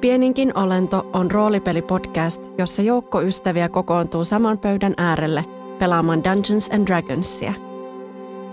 [0.00, 5.44] Pieninkin olento on roolipelipodcast, jossa joukko ystäviä kokoontuu saman pöydän äärelle
[5.78, 7.52] pelaamaan Dungeons and Dragonsia.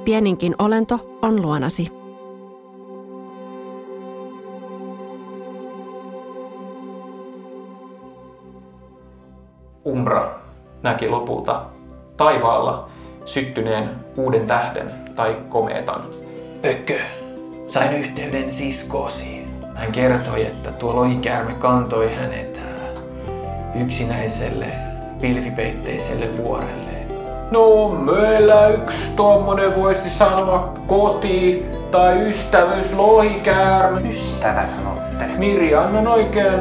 [0.06, 1.92] Pieninkin olento on luonasi.
[9.86, 10.40] Umbra
[10.84, 11.62] näki lopulta
[12.18, 12.90] taivaalla
[13.26, 16.02] syttyneen uuden tähden tai komeetan.
[16.62, 17.00] Pökkö,
[17.68, 19.43] sain yhteyden siskoosi.
[19.76, 22.62] Hän kertoi, että tuo lohikäärme kantoi hänet
[23.82, 24.66] yksinäiselle
[25.22, 26.94] pilvipeitteiselle vuorelle.
[27.52, 34.10] No, meillä yksi tuommoinen voisi sanoa koti tai ystävyys lohikäärme.
[34.10, 35.26] Ystävä sanotte.
[35.38, 36.60] Mirjana on oikein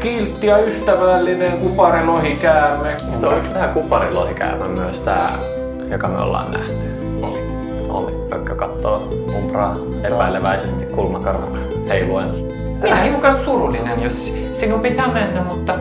[0.00, 2.96] kiltti ja ystävällinen kuparilohikäärme.
[3.10, 5.28] Sitten oliko tämä kuparilohikäärme myös tämä,
[5.90, 6.86] joka me ollaan nähty?
[7.22, 7.40] Oli.
[7.88, 8.28] Oli.
[8.28, 12.28] Pökkö kattoo umpraa epäileväisesti kulmakarvana heiluen.
[12.82, 15.74] Minä hiukan surullinen, jos sinun pitää mennä, mutta...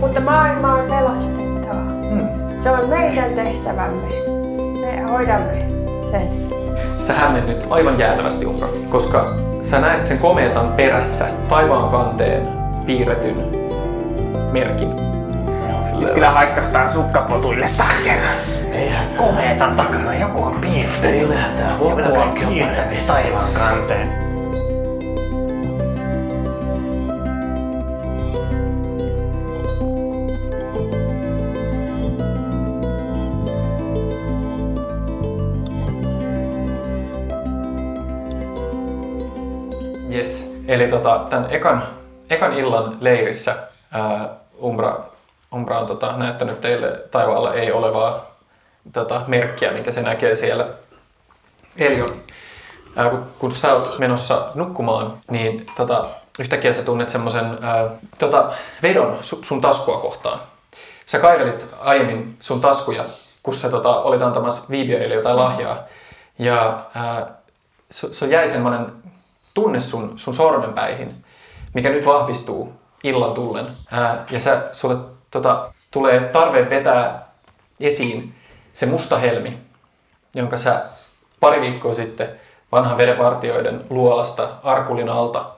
[0.00, 1.80] Mutta maailma on pelastettava.
[2.08, 2.28] Hmm.
[2.58, 4.08] Se on meidän tehtävämme.
[4.80, 5.66] Me hoidamme
[6.10, 6.28] sen.
[7.06, 12.48] Sä hämmennyt aivan jäätävästi Umbra, koska sä näet sen komeetan perässä taivaan kanteen
[12.86, 13.36] piirretyn
[14.52, 14.88] merkin.
[15.98, 18.36] Nyt kyllä haiskahtaa sukkapotuille taas kerran.
[18.72, 19.16] Ei hätää.
[19.16, 21.04] Komeetan takana joku on piirtänyt.
[21.04, 21.70] Ei ole hätää.
[21.70, 22.34] Joku on
[23.06, 24.23] taivaan kanteen.
[40.74, 41.88] Eli tota, tämän ekan,
[42.30, 43.56] ekan illan leirissä
[43.92, 44.28] ää,
[44.62, 44.96] Umbra,
[45.54, 48.36] Umbra on tota, näyttänyt teille taivaalla ei olevaa
[48.92, 50.66] tota, merkkiä, minkä se näkee siellä.
[51.76, 52.08] Elion,
[52.96, 56.08] ää, kun, kun sä oot menossa nukkumaan, niin tota,
[56.38, 57.58] yhtäkkiä sä tunnet semmoisen
[58.18, 60.40] tota, vedon su, sun taskua kohtaan.
[61.06, 63.04] Sä kaivelit aiemmin sun taskuja,
[63.42, 65.78] kun sä tota, olit antamassa Viibionille jotain lahjaa.
[66.38, 67.26] Ja ää,
[67.90, 69.03] se, se jäi semmoinen
[69.54, 71.24] tunne sun, sun sormenpäihin,
[71.74, 72.72] mikä nyt vahvistuu
[73.04, 73.66] illan tullen.
[73.90, 74.96] Ää, ja sä, sulle
[75.30, 77.28] tota, tulee tarve vetää
[77.80, 78.34] esiin
[78.72, 79.58] se musta helmi,
[80.34, 80.82] jonka sä
[81.40, 82.28] pari viikkoa sitten
[82.72, 85.50] vanhan verenvartioiden luolasta Arkulin alta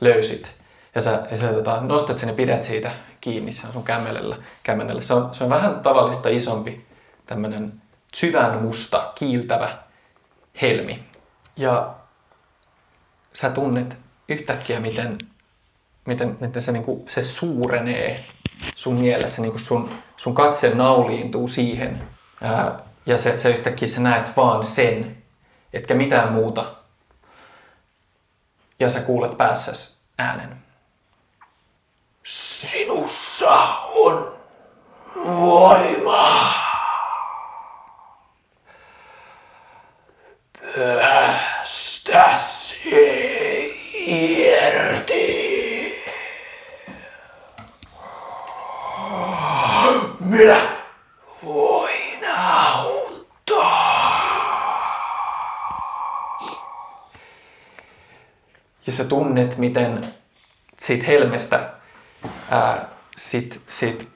[0.00, 0.50] löysit.
[0.94, 4.36] Ja sä, ja sä tota, nostat sen ja pidät siitä kiinni, se on sun kämmenellä.
[4.62, 5.02] kämmenellä.
[5.02, 6.86] Se, on, se on vähän tavallista isompi,
[7.26, 7.72] tämmönen
[8.14, 9.68] syvän musta, kiiltävä
[10.62, 11.04] helmi.
[11.56, 11.94] Ja
[13.32, 13.96] sä tunnet
[14.28, 15.18] yhtäkkiä, miten,
[16.06, 18.26] miten, miten se, niin kuin, se suurenee
[18.76, 22.08] sun mielessä, niin kuin sun, sun katse nauliintuu siihen.
[22.42, 25.22] Ää, ja se, se yhtäkkiä sä näet vaan sen,
[25.72, 26.74] etkä mitään muuta.
[28.80, 30.56] Ja sä kuulet päässäsi äänen.
[32.24, 33.54] Sinussa
[33.94, 34.36] on
[35.26, 36.52] voima.
[41.00, 42.90] Päästä se
[43.94, 45.42] irti.
[50.20, 50.60] Minä
[51.44, 53.92] voin auttaa.
[58.86, 60.04] Ja sä tunnet, miten
[60.78, 61.60] siitä helmestä
[62.50, 62.84] ää,
[63.16, 64.08] sit, sit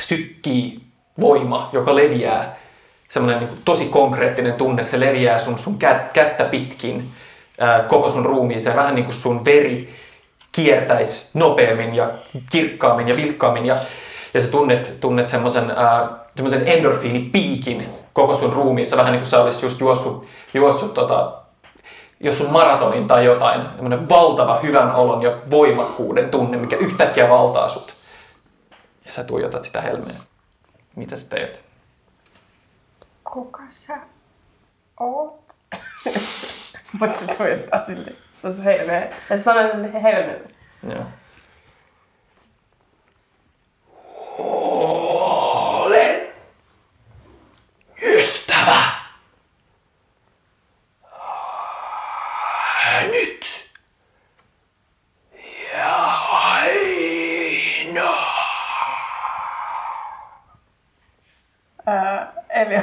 [0.00, 0.80] sykkii
[1.20, 2.56] voima, joka leviää.
[3.08, 7.04] Semmoinen niin tosi konkreettinen tunne, se leviää sun, sun kät, kättä pitkin
[7.60, 8.76] ää, koko sun ruumiiseen.
[8.76, 9.94] Vähän niin kuin sun veri
[10.52, 12.10] kiertäisi nopeammin ja
[12.50, 13.66] kirkkaammin ja vilkkaammin.
[13.66, 13.76] Ja,
[14.34, 15.72] ja sä tunnet, tunnet semmoisen
[16.36, 18.96] semmoisen endorfiinipiikin koko sun ruumiissa.
[18.96, 21.39] Vähän niin kuin sä olisit just juossut, juossut tota,
[22.20, 27.68] jos sun maratonin tai jotain, tämmöinen valtava hyvän olon ja voimakkuuden tunne, mikä yhtäkkiä valtaa
[27.68, 27.92] sut.
[29.04, 30.16] Ja sä tuijotat sitä helmeä.
[30.96, 31.64] Mitä sä teet?
[33.24, 33.98] Kuka sä
[35.00, 35.40] oot?
[37.00, 38.16] Mutta se tuijottaa silleen.
[38.42, 39.10] Se on se helmeä.
[39.30, 40.48] Ja se sanoo sille helmeelle.
[40.82, 41.04] Joo.
[44.38, 46.28] Olen
[48.02, 48.82] ystävä.
[53.10, 53.70] Nyt.
[55.74, 55.96] Ja
[56.30, 58.16] aina.
[61.86, 62.74] Ää, Eli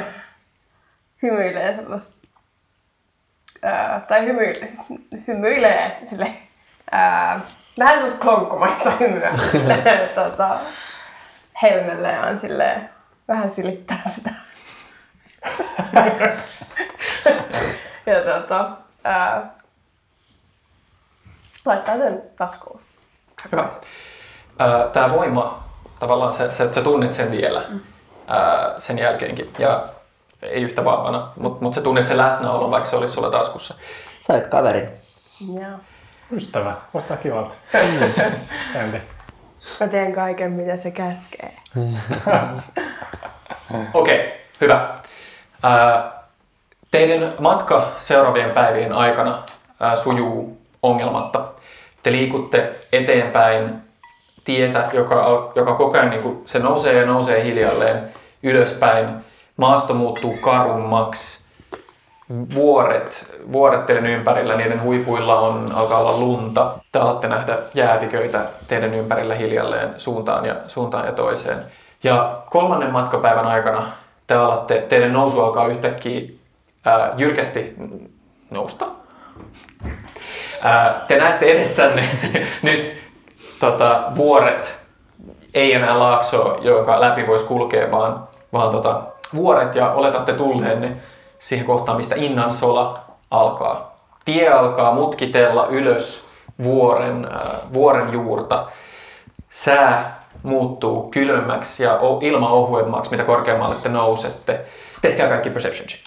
[1.22, 2.28] hymyilee sellaista.
[3.62, 4.52] Ää, tai hymy,
[5.26, 6.32] hymyilee sille.
[6.90, 7.40] Ää,
[7.78, 9.30] vähän sellaista klonkkumaista hymyä.
[9.50, 9.82] sille,
[10.14, 10.58] tota,
[11.62, 12.90] helmelle ja on silleen,
[13.28, 14.30] vähän silittää sitä.
[18.06, 18.70] ja tota,
[19.04, 19.50] ää,
[21.64, 22.80] laittaa sen taskuun.
[23.52, 23.70] Hyvä.
[24.92, 25.64] Tämä voima,
[26.00, 27.62] tavallaan sä, sä, sä tunnet sen vielä
[28.28, 29.52] ää, sen jälkeenkin.
[29.58, 29.88] Ja
[30.42, 33.74] ei yhtä vahvana, mutta mut sä tunnet sen läsnäolon, vaikka se olisi sulla taskussa.
[34.20, 34.88] Sä oot kaveri.
[35.54, 35.78] Joo.
[36.32, 36.74] Ystävä.
[36.92, 37.54] Kuulostaa kivalta.
[38.74, 39.00] Entä?
[39.80, 41.52] Mä teen kaiken, mitä se käskee.
[43.94, 44.30] Okei, okay,
[44.60, 44.98] hyvä.
[46.90, 49.42] Teidän matka seuraavien päivien aikana
[50.02, 51.48] sujuu ongelmatta.
[52.02, 53.74] Te liikutte eteenpäin
[54.44, 59.08] tietä, joka, joka koko ajan niin kuin, se nousee ja nousee hiljalleen ylöspäin.
[59.58, 61.44] Maasto muuttuu karummaksi.
[62.54, 66.72] Vuoret, vuoret teidän ympärillä, niiden huipuilla on, alkaa olla lunta.
[66.92, 71.58] Te alatte nähdä jäätiköitä teidän ympärillä hiljalleen suuntaan ja, suuntaan ja toiseen.
[72.02, 73.92] Ja kolmannen matkapäivän aikana
[74.26, 76.20] te alatte, teidän nousu alkaa yhtäkkiä
[76.84, 77.74] ää, jyrkästi
[78.50, 78.86] nousta.
[80.62, 82.02] Ää, te näette edessänne
[82.62, 83.00] nyt
[83.60, 84.80] tota, vuoret,
[85.54, 89.02] ei enää laaksoa, jonka läpi voisi kulkea, vaan, vaan tota,
[89.34, 90.96] vuoret ja oletatte tulleenne
[91.38, 93.98] siihen kohtaan, mistä Innansola alkaa.
[94.24, 96.28] Tie alkaa mutkitella ylös
[96.62, 97.40] vuoren, äh,
[97.72, 98.66] vuoren juurta.
[99.50, 104.60] Sää muuttuu kylmemmäksi ja o- ilma ohuemmaksi, mitä korkeammalle te nousette.
[105.02, 106.04] Tehkää kaikki perception check.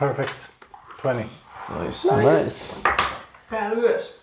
[0.00, 0.50] Perfect.
[1.02, 1.34] 20.
[1.80, 2.74] Nice.
[3.50, 4.20] Tää ylös.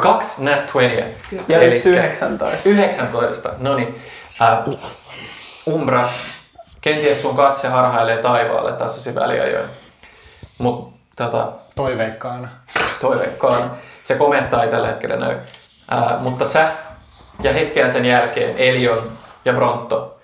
[0.00, 1.14] Kaksi nat 20.
[1.48, 2.68] Ja yksi 19.
[2.68, 4.02] 19, no niin.
[4.42, 4.58] Äh,
[5.66, 6.08] Umbra,
[6.80, 9.68] kenties sun katse harhailee taivaalle tässä väliajoin.
[10.58, 12.48] Mutta tota, Toiveikkaana.
[13.00, 13.72] toiveikkaan.
[14.04, 15.38] Se komentaa ei tällä hetkellä näy.
[15.90, 16.68] Ää, mutta sä
[17.42, 19.12] ja hetkeä sen jälkeen Elion
[19.44, 20.18] ja Bronto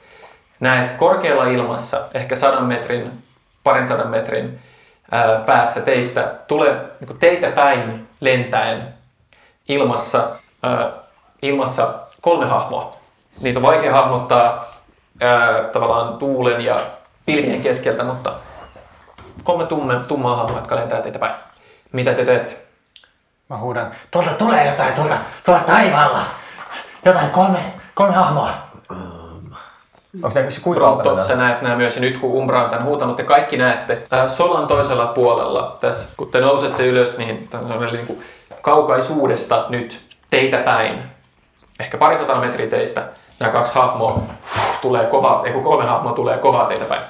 [0.61, 3.11] näet korkealla ilmassa, ehkä sadan metrin,
[3.65, 4.61] parin sadan metrin
[5.11, 8.94] ää, päässä teistä, tulee niin teitä päin lentäen
[9.69, 10.29] ilmassa,
[10.63, 10.93] ää,
[11.43, 12.97] ilmassa kolme hahmoa.
[13.41, 14.65] Niitä on vaikea hahmottaa
[15.21, 16.81] ää, tavallaan tuulen ja
[17.27, 18.33] pilvien keskeltä, mutta
[19.43, 21.35] kolme tumme, tummaa hahmoa, jotka lentää teitä päin.
[21.93, 22.65] Mitä te teette?
[23.49, 26.21] Mä huudan, tuolta tulee jotain, tuolta, tuolta taivaalla.
[27.05, 27.59] Jotain kolme,
[27.95, 28.51] kolme hahmoa.
[30.15, 31.25] Onko se kuinka tää?
[31.25, 34.31] sä näet nämä myös ja nyt kun Umbra on tämän huutanut, te kaikki näette äh,
[34.33, 38.23] Solan toisella puolella tässä, kun te nousette ylös, niin tämä on sellainen niin kuin
[38.65, 41.03] kaukaisuudesta nyt teitä päin,
[41.81, 43.09] ehkä parisataa metriä teistä,
[43.41, 44.23] nämä kaksi hahmoa
[44.83, 47.03] tulee kovaa, ei kun kolme hahmoa tulee kovaa teitä päin.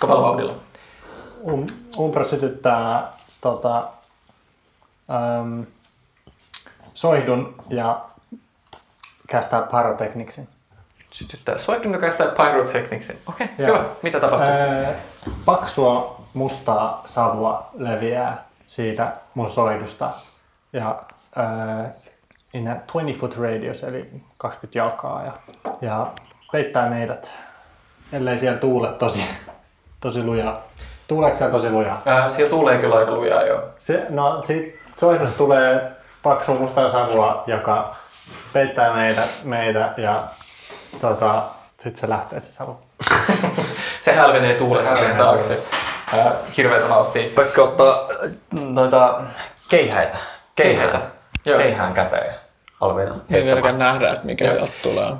[0.00, 0.54] Kovalla vauhdilla.
[1.42, 1.66] Um,
[1.98, 3.88] Umbra sytyttää tota,
[5.40, 5.66] äm,
[6.94, 8.00] soihdun ja
[9.28, 10.48] kästää pyrotekniksin.
[11.12, 13.18] Sytyttää soihdun kästää pyrotechnicsin.
[13.28, 13.78] Okei, okay, Joo.
[13.78, 13.88] hyvä.
[14.02, 14.48] Mitä tapahtuu?
[14.48, 14.94] Ää,
[15.44, 20.10] paksua mustaa savua leviää siitä mun soihdusta.
[20.72, 21.02] Ja
[21.36, 21.90] ää,
[22.54, 25.24] in a 20 foot radius, eli 20 jalkaa.
[25.24, 25.32] Ja,
[25.80, 26.12] ja
[26.52, 27.32] peittää meidät,
[28.12, 29.24] ellei siellä tuule tosi,
[30.00, 30.62] tosi lujaa.
[31.08, 32.02] Tuuleeko siellä tosi lujaa?
[32.08, 33.68] Äh, siellä tulee kyllä aika lujaa jo.
[33.76, 35.92] Se, no, siitä soihdusta tulee
[36.22, 37.94] paksua mustaa savua, joka
[38.52, 40.24] peittää meitä, meitä ja
[41.00, 41.48] tota,
[41.78, 42.78] sitten se lähtee se savu.
[44.02, 45.58] Se hälvenee tuulessa sen taakse.
[46.14, 47.28] Äh, hirveätä vauhtia.
[47.34, 49.20] Pekka ottaa äh, noita
[49.68, 50.18] keihäitä.
[50.62, 51.00] Keihäitä.
[51.44, 51.58] Joo.
[51.58, 52.34] Keihään käteen.
[52.80, 53.14] Alviina.
[53.30, 54.54] Ei vieläkään nähdä, että mikä Joo.
[54.54, 55.12] sieltä tulee.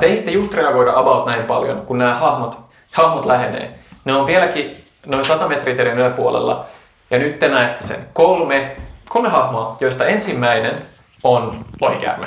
[0.00, 2.58] Te ehditte just reagoida about näin paljon, kun nämä hahmot,
[2.92, 3.74] hahmot lähenee.
[4.04, 6.66] Ne on vieläkin noin 100 metriä teidän yläpuolella.
[7.10, 8.76] Ja nyt te näette sen kolme,
[9.08, 10.86] kolme hahmoa, joista ensimmäinen
[11.24, 12.26] on lohikäärme.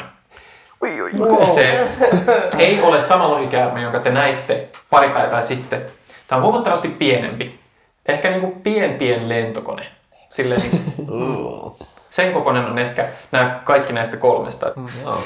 [1.56, 1.88] Se
[2.60, 5.86] ei ole sama lohikäärme, jonka te näitte pari päivää sitten.
[6.28, 7.60] Tämä on huomattavasti pienempi.
[8.08, 9.86] Ehkä niin kuin pien pien lentokone.
[10.30, 10.62] Silleen,
[10.98, 14.66] niin sen kokoinen on ehkä nämä kaikki näistä kolmesta.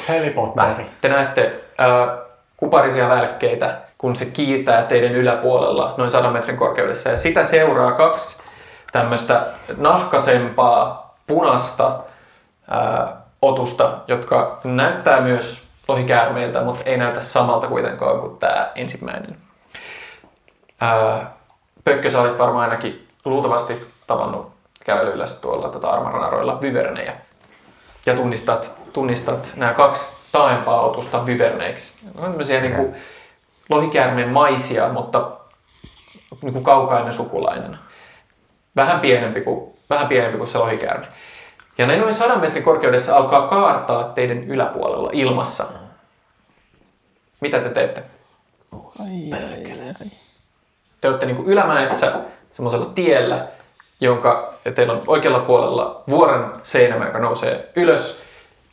[0.10, 0.86] Helipotteri.
[1.02, 2.18] Te näette ää,
[2.58, 7.10] kuparisia välkkeitä, kun se kiitää teidän yläpuolella noin 100 metrin korkeudessa.
[7.10, 8.44] Ja sitä seuraa kaksi
[8.92, 9.44] tämmöistä
[9.78, 12.00] nahkasempaa, punasta
[12.70, 19.38] ää, otusta, jotka näyttää myös lohikäärmeiltä, mutta ei näytä samalta kuitenkaan kuin tämä ensimmäinen.
[20.82, 21.32] Ää,
[21.84, 27.14] Pökkö, sä olisit varmaan ainakin luultavasti tavannut kävelyllä tuolla tota armaranaroilla vyvernejä
[28.06, 32.06] ja tunnistat, tunnistat nämä kaksi taaempaa otusta vyverneiksi.
[32.06, 32.96] Ne on tämmöisiä niin kuin
[33.70, 35.32] lohikäärmeen maisia, mutta
[36.42, 37.78] niin kuin kaukainen sukulainen.
[38.76, 41.08] Vähän pienempi kuin, vähän pienempi kuin se lohikäärme.
[41.78, 45.66] Ja ne noin 100 metrin korkeudessa alkaa kaartaa teidän yläpuolella ilmassa.
[47.40, 48.04] Mitä te teette?
[51.02, 52.14] Te olette niin kuin ylämäessä
[52.54, 53.48] semmoisella tiellä,
[54.02, 58.24] jonka ja teillä on oikealla puolella vuoren seinämä, joka nousee ylös.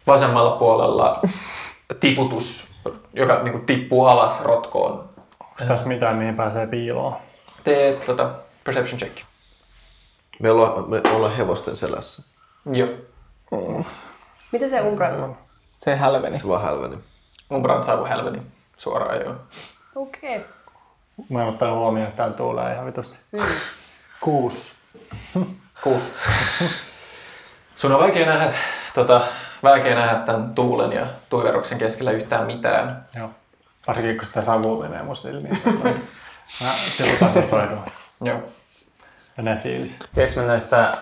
[0.07, 1.21] Vasemmalla puolella
[2.01, 2.75] tiputus,
[3.13, 4.93] joka niin kuin, tippuu alas rotkoon.
[5.41, 7.15] Onko tässä mitään, mihin pääsee piiloon?
[7.65, 8.31] Tee tota,
[8.65, 9.17] perception check.
[10.41, 12.23] Me ollaan, me ollaan hevosten selässä.
[12.73, 12.89] Joo.
[14.53, 15.37] Mitä se Umbran on?
[15.73, 16.39] Se hälveni.
[16.39, 16.99] Se vaan hälveni.
[17.53, 18.43] Umbran saavu hälveni
[18.77, 19.35] suoraan joo.
[19.95, 20.37] Okei.
[20.37, 20.53] Okay.
[21.29, 23.19] Mä en ottanut huomioon, että täällä tuulee ihan vitusti.
[24.21, 24.78] Kuusi.
[25.83, 26.13] Kuusi.
[27.77, 28.53] Sun on vaikea nähdä,
[28.95, 29.21] tota,
[29.63, 33.05] vaikea nähdä tämän tuulen ja tuiverruksen keskellä yhtään mitään.
[33.17, 33.31] Joo.
[33.87, 35.63] Varsinkin kun sitä savua menee mun silmiin.
[36.63, 37.81] Mä tilasoidun.
[38.21, 38.39] Joo.
[39.37, 39.99] Ja ne fiilis.
[40.15, 40.93] Tiedätkö me näistä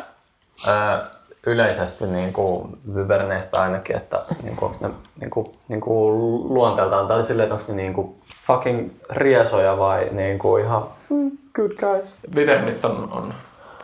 [0.66, 1.10] ää,
[1.46, 6.18] yleisesti niin kuin vyberneistä ainakin, että niin kuin, ne niin kuin, niin kuin
[6.54, 11.30] luonteeltaan, tai silleen, että onko ne niin kuin fucking riesoja vai niin kuin ihan mm,
[11.54, 12.14] good guys?
[12.34, 13.34] Vivernit on, on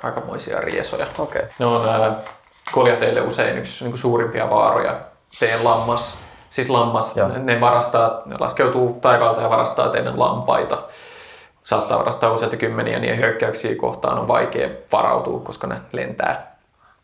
[0.03, 1.07] aikamoisia riesoja.
[1.19, 1.43] Okei.
[1.43, 1.53] Okay.
[1.59, 2.13] Ne on ää,
[2.73, 5.01] koljateille usein yksi niin kuin suurimpia vaaroja.
[5.41, 6.15] Teidän lammas,
[6.51, 7.29] siis lammas, Joo.
[7.29, 10.79] ne, ne varastaa, ne laskeutuu taivaalta ja varastaa teidän lampaita.
[11.65, 16.53] Saattaa varastaa useita kymmeniä, niin hyökkäyksiä kohtaan on vaikea varautua, koska ne lentää.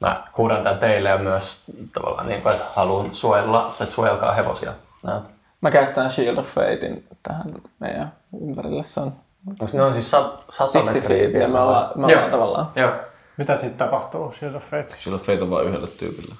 [0.01, 4.73] Mä huudan tän teille ja myös tavallaan niin kuin, että haluan suojella, että suojelkaa hevosia.
[5.03, 5.21] Nää.
[5.61, 8.85] Mä kästään Shield of Fatein tähän meidän ympärille.
[8.85, 9.13] Se on
[9.51, 12.13] Onko ne on siis sat, 100 60 metriä feet ja me ollaan, me Joo.
[12.13, 12.71] ollaan tavallaan.
[12.77, 12.91] Joo.
[13.37, 14.87] Mitä sitten tapahtuu Shield of Fate?
[14.97, 16.35] Silloin Fate on vaan yhdelle tyypille.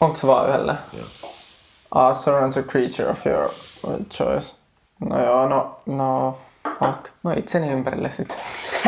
[0.00, 0.74] Onko se vaan yhdelle?
[0.92, 1.06] Joo.
[1.94, 3.48] Ah, surrounds a creature of your
[4.10, 4.54] choice.
[5.00, 6.38] No joo, no, no,
[6.78, 7.08] fuck.
[7.22, 8.36] No itseni ympärille sitten.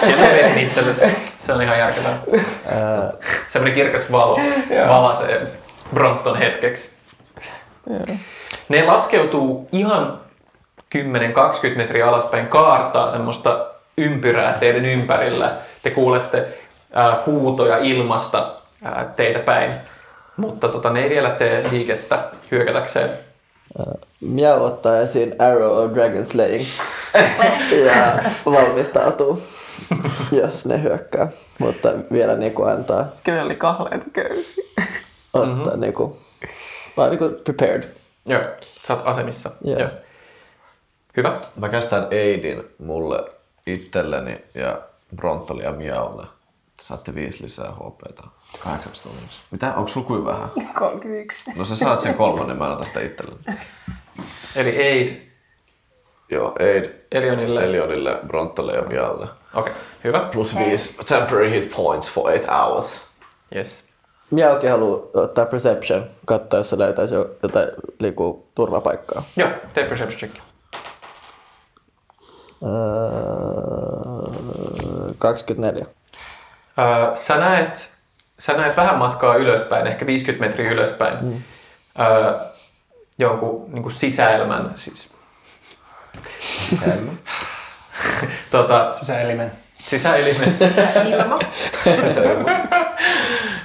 [0.00, 1.04] Siellä vetin itsellesi.
[1.38, 2.18] Se on ihan järkevää.
[3.48, 4.40] Semmoinen kirkas valo
[4.88, 5.46] valasee
[5.94, 6.90] Bronton hetkeksi.
[8.68, 10.20] Ne laskeutuu ihan
[10.94, 13.66] 10-20 metriä alaspäin, kaartaa semmoista
[13.96, 15.52] ympyrää teidän ympärillä.
[15.82, 16.58] Te kuulette
[16.96, 18.46] äh, huutoja ilmasta
[18.86, 19.72] äh, teitä päin.
[20.36, 22.18] Mutta tota, ne ei vielä tee liikettä
[22.50, 23.10] hyökätäkseen.
[24.20, 26.66] Miau ottaa esiin Arrow of Dragon Slaying
[27.86, 29.42] ja valmistautuu,
[30.32, 31.28] jos ne hyökkää.
[31.58, 34.64] Mutta vielä niinku antaa Kyllä oli kahleita köysiä.
[35.32, 35.80] ottaa mm-hmm.
[35.80, 36.18] niinku,
[36.96, 37.84] vaan niinku prepared.
[38.26, 38.42] Joo,
[38.86, 39.50] sä oot asemissa.
[39.64, 39.78] Joo.
[39.78, 39.88] Joo.
[41.16, 41.40] Hyvä.
[41.56, 43.30] Mä kästän Aidin mulle
[43.66, 44.80] itselleni ja
[45.16, 46.26] Brontolle ja Miaulle.
[46.80, 48.22] Saatte viisi lisää HPta.
[48.64, 49.42] 18 tunnissa.
[49.50, 49.74] Mitä?
[49.74, 50.48] Onko sulla kuin vähän?
[50.78, 51.52] 31.
[51.56, 53.40] No sä saat sen kolmannen, mä annan tästä itselleni.
[54.56, 55.30] Eli Aid
[56.30, 57.64] Joo, Aid Elionille.
[57.64, 59.26] Elionille, Brontolle ja Miaulle.
[59.54, 59.82] Okei, okay.
[60.04, 60.18] hyvä.
[60.32, 63.06] Plus viisi temporary hit points for eight hours.
[63.56, 63.84] Yes.
[64.30, 69.22] Miaukin haluaa ottaa perception, katsoa jos se löytäisi jo- jotain liiku turvapaikkaa.
[69.36, 70.49] Joo, tee perception check.
[72.62, 72.70] Öö,
[75.18, 75.86] 24.
[76.78, 77.92] Öö, sä, näet,
[78.38, 81.42] sä näet vähän matkaa ylöspäin, ehkä 50 metriä ylöspäin, mm.
[82.00, 82.38] öö,
[83.18, 85.14] jonkun niin kuin sisäelmän, siis,
[86.38, 87.12] Sisäilma.
[88.50, 89.52] tota, Sisäelimen.
[89.78, 90.56] sisäelimen,
[91.12, 91.38] Ilma.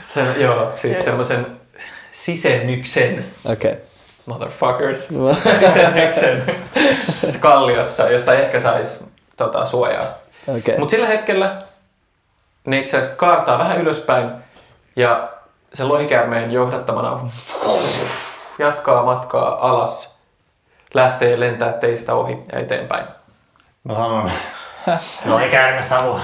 [0.02, 1.48] se, joo, siis semmoisen
[2.12, 3.72] sisennyksen, Okei.
[3.72, 3.84] Okay.
[4.28, 5.08] Motherfuckers,
[5.60, 6.64] sisennyksen
[7.40, 9.06] kalliossa, josta ehkä sais
[9.38, 10.04] tota, suojaa.
[10.48, 10.78] Okay.
[10.78, 11.58] Mutta sillä hetkellä
[12.66, 14.32] ne itse asiassa kaartaa vähän ylöspäin
[14.96, 15.30] ja
[15.74, 17.30] sen lohikäärmeen johdattamana
[18.60, 20.16] jatkaa matkaa alas,
[20.94, 23.06] lähtee lentää teistä ohi ja eteenpäin.
[23.84, 24.32] Mä sanon,
[25.26, 26.20] no ei käärme savu.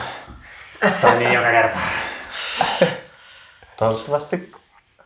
[1.01, 1.77] Toi niin joka kerta.
[3.77, 4.51] Toivottavasti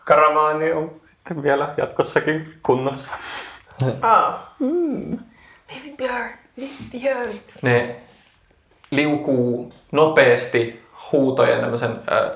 [0.06, 3.16] karamaani on sitten vielä jatkossakin kunnossa.
[4.02, 4.56] Aa.
[4.60, 5.18] Mm.
[5.68, 6.30] Baby Björn.
[6.60, 7.40] Baby Björn.
[7.62, 7.96] Ne
[8.92, 12.32] liukuu nopeasti huutojen, tämmöisen äh,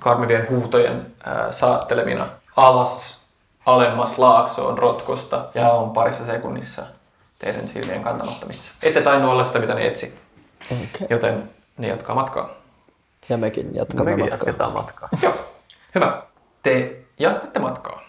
[0.00, 2.26] karmivien huutojen äh, saattelemina
[2.56, 3.22] alas
[3.66, 6.82] alemmas laaksoon rotkosta ja on parissa sekunnissa
[7.38, 8.72] teidän silmien kantamattomissa.
[8.82, 10.18] Ette tainnut olla sitä, mitä ne etsi,
[10.72, 11.06] Okay.
[11.10, 12.50] joten ne jatkaa matkaa.
[13.28, 14.38] Ja mekin jatkamme Mekin matkaa.
[14.48, 15.08] jatketaan matkaa.
[15.22, 15.34] Joo,
[15.94, 16.22] hyvä.
[16.62, 18.02] Te jatkatte matkaa.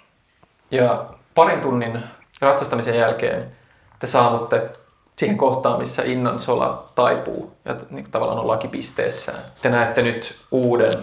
[0.72, 2.04] Ja parin tunnin
[2.42, 3.52] ratsastamisen jälkeen
[4.00, 4.70] te saavutte
[5.18, 9.42] siihen kohtaan, missä Innan sola taipuu ja niin tavallaan on lakipisteessään.
[9.62, 10.94] Te näette nyt uuden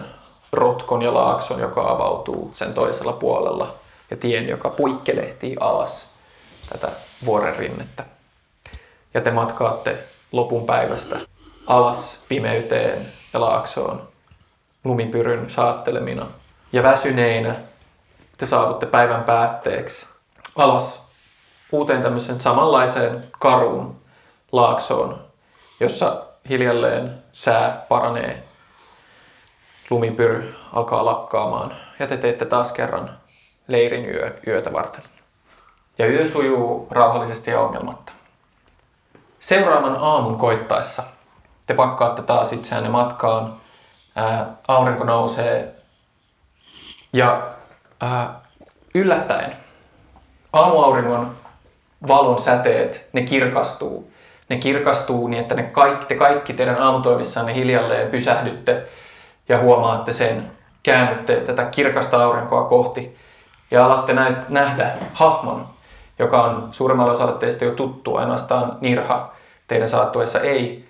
[0.51, 3.75] rotkon ja laakson, joka avautuu sen toisella puolella
[4.11, 6.09] ja tien, joka puikkelehtii alas
[6.69, 6.87] tätä
[7.25, 8.05] vuoren rinnettä.
[9.13, 9.97] Ja te matkaatte
[10.31, 11.19] lopun päivästä
[11.67, 14.07] alas pimeyteen ja laaksoon
[14.83, 16.25] lumipyryn saattelemina.
[16.71, 17.55] Ja väsyneinä
[18.37, 20.07] te saavutte päivän päätteeksi
[20.55, 21.07] alas
[21.71, 23.95] uuteen tämmöiseen samanlaiseen karuun
[24.51, 25.21] laaksoon,
[25.79, 28.43] jossa hiljalleen sää paranee
[29.89, 33.17] lumipyry alkaa lakkaamaan ja te teette taas kerran
[33.67, 35.03] leirin yö, yötä varten.
[35.97, 38.11] Ja yö sujuu rauhallisesti ja ongelmatta.
[39.39, 41.03] Seuraavan aamun koittaessa
[41.65, 43.53] te pakkaatte taas itseänne matkaan.
[44.15, 45.73] Ää, aurinko nousee
[47.17, 47.47] ja
[47.99, 48.39] ää,
[48.95, 49.55] yllättäen
[50.53, 51.35] aamuauringon
[52.07, 54.11] valon säteet, ne kirkastuu.
[54.49, 58.85] Ne kirkastuu niin, että ne kaikki, te kaikki teidän aamutoimissanne hiljalleen pysähdytte
[59.49, 60.51] ja huomaatte sen.
[60.83, 63.17] Käännytte tätä kirkasta aurinkoa kohti
[63.71, 65.67] ja alatte nä- nähdä hahmon,
[66.19, 69.31] joka on suurimmalle osalle teistä jo tuttu, ainoastaan Nirha
[69.67, 70.89] teidän saattuessa ei,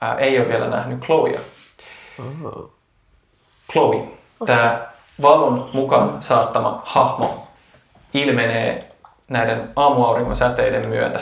[0.00, 1.40] ää, ei ole vielä nähnyt Chloea.
[3.72, 4.08] Chloe,
[4.46, 4.90] tämä
[5.22, 7.46] valon mukaan saattama hahmo
[8.14, 8.88] ilmenee
[9.28, 11.20] näiden aamuauringon säteiden myötä.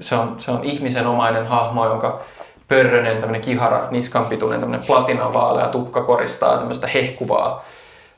[0.00, 2.20] Se on, se on ihmisen omainen hahmo, jonka
[2.68, 7.64] pörrönen, tämmöinen kihara, niskanpituinen, tämmöinen platinavaalea tukka koristaa tämmöistä hehkuvaa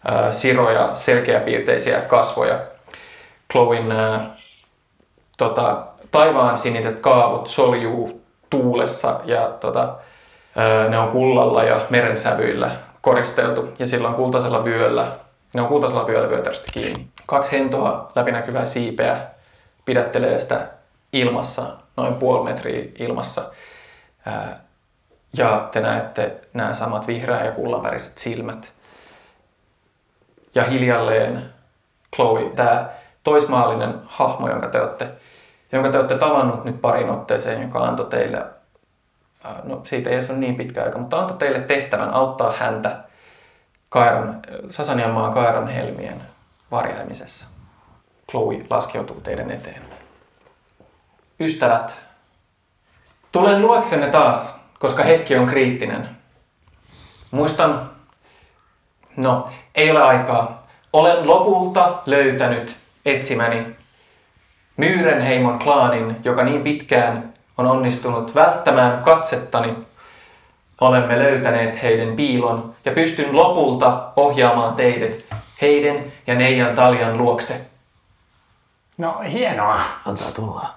[0.08, 2.58] ää, siroja, selkeäpiirteisiä kasvoja.
[3.52, 4.26] Chloen ää,
[5.38, 9.94] tota, taivaan siniset kaavut soljuu tuulessa ja tota,
[10.56, 12.70] ää, ne on kullalla ja merensävyillä
[13.02, 15.16] koristeltu ja silloin kultaisella vyöllä,
[15.54, 17.08] ne on kultaisella vyöllä vyötäröstä kiinni.
[17.26, 19.16] Kaksi hentoa läpinäkyvää siipeä
[19.84, 20.66] pidättelee sitä
[21.12, 21.62] ilmassa,
[21.96, 23.42] noin puoli metriä ilmassa.
[25.36, 28.72] Ja te näette nämä samat vihreä- ja kullanväriset silmät.
[30.54, 31.52] Ja hiljalleen
[32.14, 32.90] Chloe, tämä
[33.24, 35.08] toismaallinen hahmo, jonka te olette,
[35.72, 38.44] jonka te olette tavannut nyt parin otteeseen, joka antoi teille,
[39.64, 43.04] no siitä ei ole niin pitkä aika, mutta antoi teille tehtävän auttaa häntä
[43.88, 46.22] Kairan, Sasanian maan Kairan helmien
[46.70, 47.46] varjelemisessa.
[48.30, 49.82] Chloe laskeutuu teidän eteen.
[51.40, 51.94] Ystävät,
[53.32, 56.08] tulen luoksenne taas, koska hetki on kriittinen.
[57.30, 57.90] Muistan,
[59.16, 60.66] no ei ole aikaa.
[60.92, 63.76] Olen lopulta löytänyt etsimäni
[64.76, 69.74] Myyrenheimon klaanin, joka niin pitkään on onnistunut välttämään katsettani.
[70.80, 75.24] Olemme löytäneet heidän piilon ja pystyn lopulta ohjaamaan teidät
[75.60, 77.60] heidän ja Neijan Taljan luokse.
[78.98, 79.80] No hienoa.
[80.04, 80.74] Antaa tulla.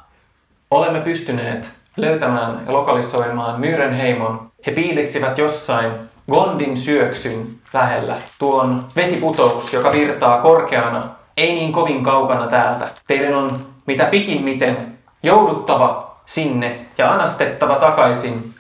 [0.71, 4.51] Olemme pystyneet löytämään ja lokalisoimaan Myyrenheimon.
[4.65, 5.91] He piileksivät jossain
[6.31, 8.15] Gondin syöksyn lähellä.
[8.39, 11.03] Tuon vesiputous, joka virtaa korkeana,
[11.37, 12.87] ei niin kovin kaukana täältä.
[13.07, 18.55] Teidän on mitä pikimmiten jouduttava sinne ja anastettava takaisin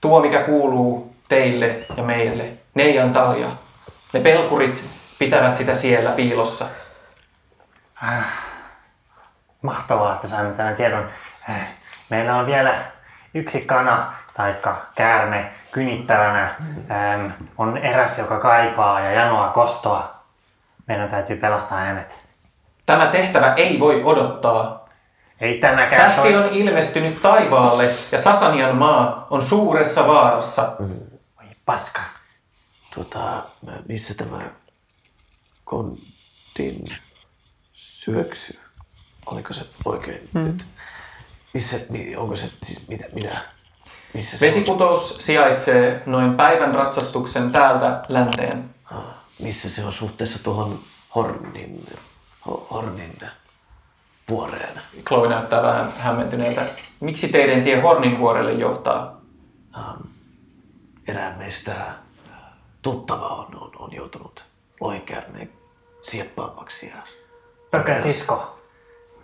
[0.00, 2.52] tuo, mikä kuuluu teille ja meille.
[2.74, 3.46] Neijan talja.
[4.12, 4.84] Ne pelkurit
[5.18, 6.66] pitävät sitä siellä piilossa.
[9.62, 11.08] Mahtavaa, että saimme tämän tiedon.
[12.10, 12.74] Meillä on vielä
[13.34, 14.54] yksi kana tai
[14.94, 16.54] käärme kynittävänä.
[16.90, 17.26] Ähm,
[17.58, 20.16] on eräs, joka kaipaa ja janoaa kostoa.
[20.86, 22.22] Meidän täytyy pelastaa hänet.
[22.86, 24.85] Tämä tehtävä ei voi odottaa.
[25.40, 30.72] Ei tämäkään Tähti on ilmestynyt taivaalle ja Sasanian maa on suuressa vaarassa.
[31.38, 32.00] Oi paska.
[32.94, 33.42] Tota,
[33.88, 34.50] missä tämä
[35.64, 36.84] kontin
[37.72, 38.58] syöksy,
[39.26, 40.44] oliko se oikein mm.
[40.44, 40.64] nyt?
[41.54, 43.36] Missä, mi- onko se siis mitä, mitä?
[44.14, 48.70] Missä se Vesiputous sijaitsee noin päivän ratsastuksen täältä länteen.
[48.90, 48.98] on?
[48.98, 49.04] Ah,
[49.38, 50.78] Missä se on suhteessa tuohon
[51.14, 51.86] Hornin,
[52.48, 53.18] Ho- Hornin
[54.30, 54.80] vuoreen?
[55.08, 56.62] Chloe näyttää vähän hämmentyneeltä.
[57.00, 59.20] Miksi teidän tie Hornin vuorelle johtaa?
[61.08, 61.74] Erään meistä
[62.82, 64.44] tuttava on, on, on joutunut
[64.80, 65.50] lohikäärmeen
[66.02, 66.96] sieppaamaksi ja
[67.70, 68.60] Pökön sisko.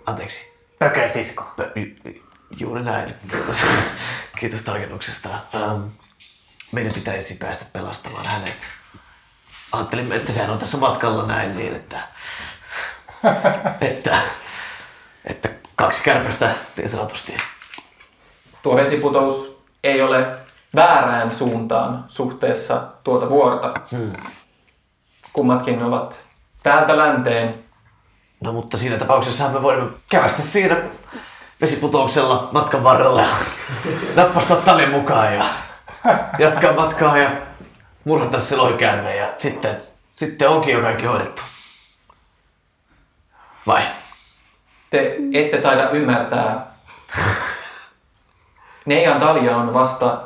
[0.06, 1.44] anteeksi, Pökön sisko.
[1.60, 2.22] Pö- ju- ju-
[2.56, 3.14] Juuri näin.
[3.30, 3.56] Kiitos,
[4.40, 5.28] Kiitos tarkennuksesta.
[5.54, 5.82] Ähm,
[6.72, 8.56] meidän pitäisi päästä pelastamaan hänet.
[9.72, 12.02] Ajattelimme, että sehän on tässä matkalla näin niin, että,
[13.80, 14.18] että,
[15.24, 17.36] että kaksi kärpästä niin sanotusti.
[18.62, 20.38] Tuo vesiputous ei ole
[20.74, 23.74] väärään suuntaan suhteessa tuota vuorta.
[23.90, 24.12] Hmm.
[25.32, 26.20] Kummatkin ovat
[26.62, 27.64] täältä länteen.
[28.40, 30.76] No mutta siinä tapauksessa me voimme kävästä siinä
[31.60, 33.28] vesiputouksella matkan varrella ja
[34.16, 35.44] nappastaa talin mukaan ja
[36.38, 37.30] jatkaa matkaa ja
[38.04, 39.82] murhata se lohikäärme ja sitten,
[40.16, 41.42] sitten onkin jo kaikki hoidettu.
[43.66, 43.82] Vai?
[44.92, 46.66] Te ette taida ymmärtää.
[48.86, 50.20] Neijan Talja on vasta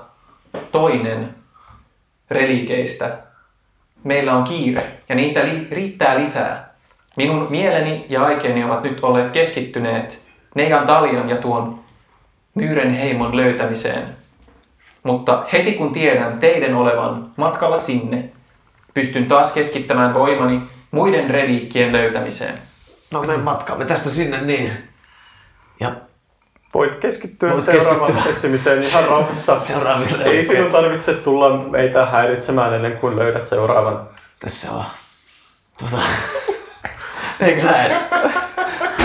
[0.73, 1.35] toinen
[2.31, 3.19] relikeistä.
[4.05, 6.75] Meillä on kiire ja niitä li- riittää lisää.
[7.17, 10.23] Minun mieleni ja aikeeni ovat nyt olleet keskittyneet
[10.55, 11.81] Neijan Taljan ja tuon
[12.55, 14.17] Myyren heimon löytämiseen.
[15.03, 18.25] Mutta heti kun tiedän teidän olevan matkalla sinne,
[18.95, 22.59] Pystyn taas keskittämään voimani muiden reliikkien löytämiseen.
[23.17, 24.89] No me matkaamme tästä sinne niin.
[25.81, 25.97] Ja
[26.75, 28.33] Voit keskittyä Voit seuraavaan keskittyä.
[28.33, 29.61] etsimiseen ihan rauhassa.
[29.73, 34.09] Seuraaville Ei sinun tarvitse tulla meitä häiritsemään ennen kuin löydät seuraavan.
[34.41, 34.85] tässä on.
[35.79, 35.97] Tuota.
[37.41, 37.93] Eikö näin?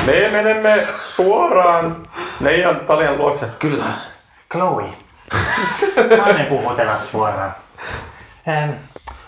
[0.06, 2.08] Me menemme suoraan
[2.40, 3.48] Neijan Talian luokse.
[3.60, 3.86] Kyllä.
[4.52, 4.90] Chloe,
[6.18, 7.54] saanen puhutella suoraan.
[8.48, 8.70] Ähm,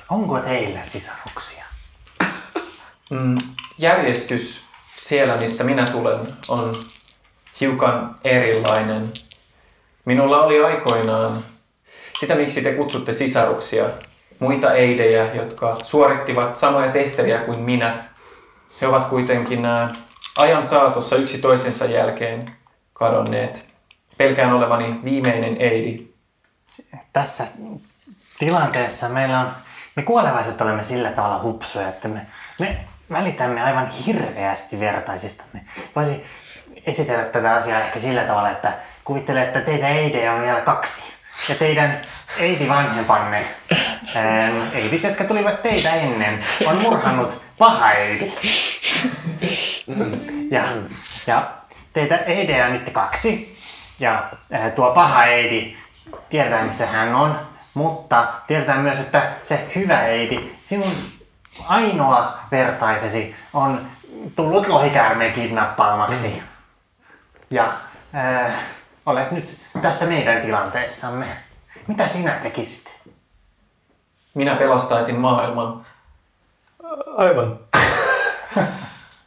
[0.09, 1.63] onko teillä sisaruksia?
[3.09, 3.37] Mm,
[3.77, 4.62] järjestys
[5.13, 6.75] siellä, mistä minä tulen, on
[7.59, 9.11] hiukan erilainen.
[10.05, 11.45] Minulla oli aikoinaan
[12.19, 13.85] sitä, miksi te kutsutte sisaruksia,
[14.39, 17.95] muita eidejä, jotka suorittivat samoja tehtäviä kuin minä.
[18.81, 19.65] He ovat kuitenkin
[20.37, 22.55] ajan saatossa yksi toisensa jälkeen
[22.93, 23.65] kadonneet.
[24.17, 26.07] Pelkään olevani viimeinen eidi.
[27.13, 27.47] Tässä
[28.39, 29.51] tilanteessa meillä on,
[29.95, 32.27] me kuolevaiset olemme sillä tavalla hupsuja, että me,
[32.59, 35.61] me välitämme aivan hirveästi vertaisistamme.
[35.95, 36.23] Voisi
[36.85, 38.73] esitellä tätä asiaa ehkä sillä tavalla, että
[39.03, 41.13] kuvittelee, että teitä eidejä on vielä kaksi.
[41.49, 42.01] Ja teidän
[42.37, 43.45] eidi vanhempanne,
[44.15, 48.33] ähm, eidit, jotka tulivat teitä ennen, on murhannut paha eidi.
[50.51, 50.63] Ja,
[51.27, 51.51] ja
[51.93, 53.57] teitä eidejä on nyt kaksi.
[53.99, 55.75] Ja äh, tuo paha eidi,
[56.29, 57.39] tiedetään missä hän on,
[57.73, 60.93] mutta tiedetään myös, että se hyvä eidi, sinun
[61.67, 63.81] ainoa vertaisesi on
[64.35, 66.43] tullut lohikäärmeen kidnappaamaksi.
[67.49, 67.73] Ja
[68.15, 68.53] äh,
[69.05, 71.25] olet nyt tässä meidän tilanteessamme.
[71.87, 72.99] Mitä sinä tekisit?
[74.33, 75.85] Minä pelastaisin maailman.
[77.17, 77.59] Aivan.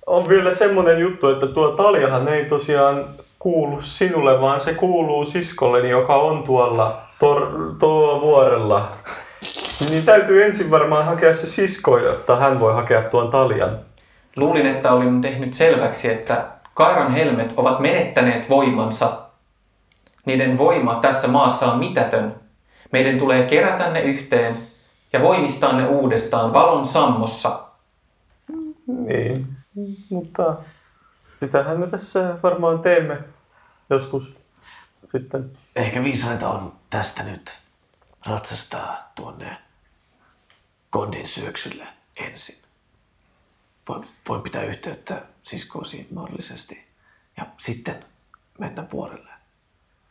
[0.07, 3.05] On vielä semmonen juttu, että tuo taljahan ei tosiaan
[3.39, 8.89] kuulu sinulle, vaan se kuuluu siskolleni, joka on tuolla tor- tuolla vuorella.
[9.81, 13.79] Niin täytyy ensin varmaan hakea se sisko, jotta hän voi hakea tuon taljan.
[14.37, 19.23] Luulin, että olin tehnyt selväksi, että Kairan helmet ovat menettäneet voimansa.
[20.25, 22.35] Niiden voima tässä maassa on mitätön.
[22.93, 24.57] Meidän tulee kerätä ne yhteen
[25.13, 27.61] ja voimistaa ne uudestaan valon sammossa.
[28.87, 29.47] Niin,
[30.11, 30.57] mutta
[31.41, 33.19] sitähän me tässä varmaan teemme
[33.91, 34.35] joskus
[35.07, 35.51] sitten.
[35.77, 37.59] Ehkä viisainta on tästä nyt
[38.27, 39.66] ratsastaa tuonne
[40.97, 42.57] Kondin syöksylle ensin.
[43.89, 46.87] Voin, voin pitää yhteyttä siskoosiin mahdollisesti
[47.37, 48.05] ja sitten
[48.59, 49.31] mennä vuorelle,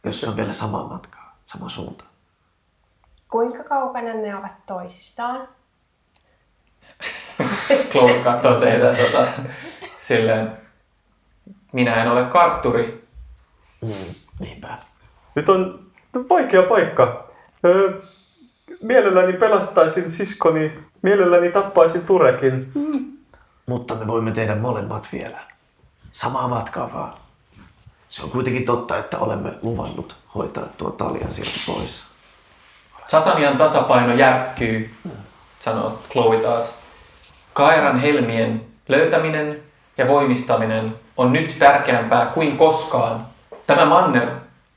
[0.03, 2.03] jos se on vielä sama matka, sama suunta.
[3.31, 5.47] Kuinka kaukana ne ovat toisistaan?
[7.91, 9.27] Chloe katsoo teitä tota,
[9.97, 10.57] silleen,
[11.71, 13.07] minä en ole kartturi.
[14.39, 14.77] Niinpä.
[15.35, 15.91] Nyt on
[16.29, 17.27] vaikea paikka.
[17.65, 18.01] Öö,
[18.85, 22.71] mielelläni pelastaisin siskoni, mielelläni tappaisin Turekin.
[23.65, 25.37] Mutta me voimme tehdä molemmat vielä.
[26.11, 27.13] Samaa matkaa vaan.
[28.09, 32.03] Se on kuitenkin totta, että olemme luvannut hoitaa tuo taljan sieltä pois.
[33.07, 34.95] Sasanian tasapaino järkkyy,
[35.59, 36.75] sanoo Chloe taas.
[37.53, 39.63] Kairan helmien löytäminen
[39.97, 43.25] ja voimistaminen on nyt tärkeämpää kuin koskaan.
[43.67, 44.29] Tämä manner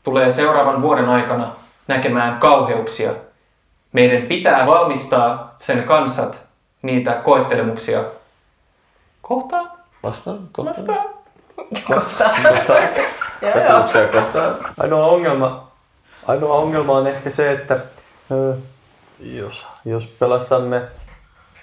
[0.02, 1.52] tulee seuraavan vuoden aikana
[1.88, 3.12] näkemään kauheuksia.
[3.92, 6.42] Meidän pitää valmistaa sen kansat
[6.82, 8.04] niitä koettelemuksia
[9.22, 9.70] kohtaan.
[10.02, 10.76] Vastaan, kohtaan.
[10.76, 11.08] Vastaan.
[11.86, 12.42] Kohtaan.
[13.42, 13.54] Joo.
[13.54, 14.56] Etuuksia kohtaan.
[14.80, 15.70] Ainoa ongelma,
[16.26, 17.80] ainoa ongelma on ehkä se, että
[19.20, 20.82] jos, jos pelastamme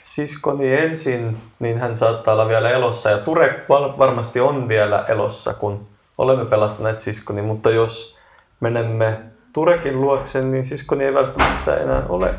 [0.01, 3.09] siskoni ensin, niin hän saattaa olla vielä elossa.
[3.09, 7.41] Ja Ture varmasti on vielä elossa, kun olemme pelastaneet siskoni.
[7.41, 8.17] Mutta jos
[8.59, 9.19] menemme
[9.55, 12.35] Turekin luokse, niin siskoni ei välttämättä enää ole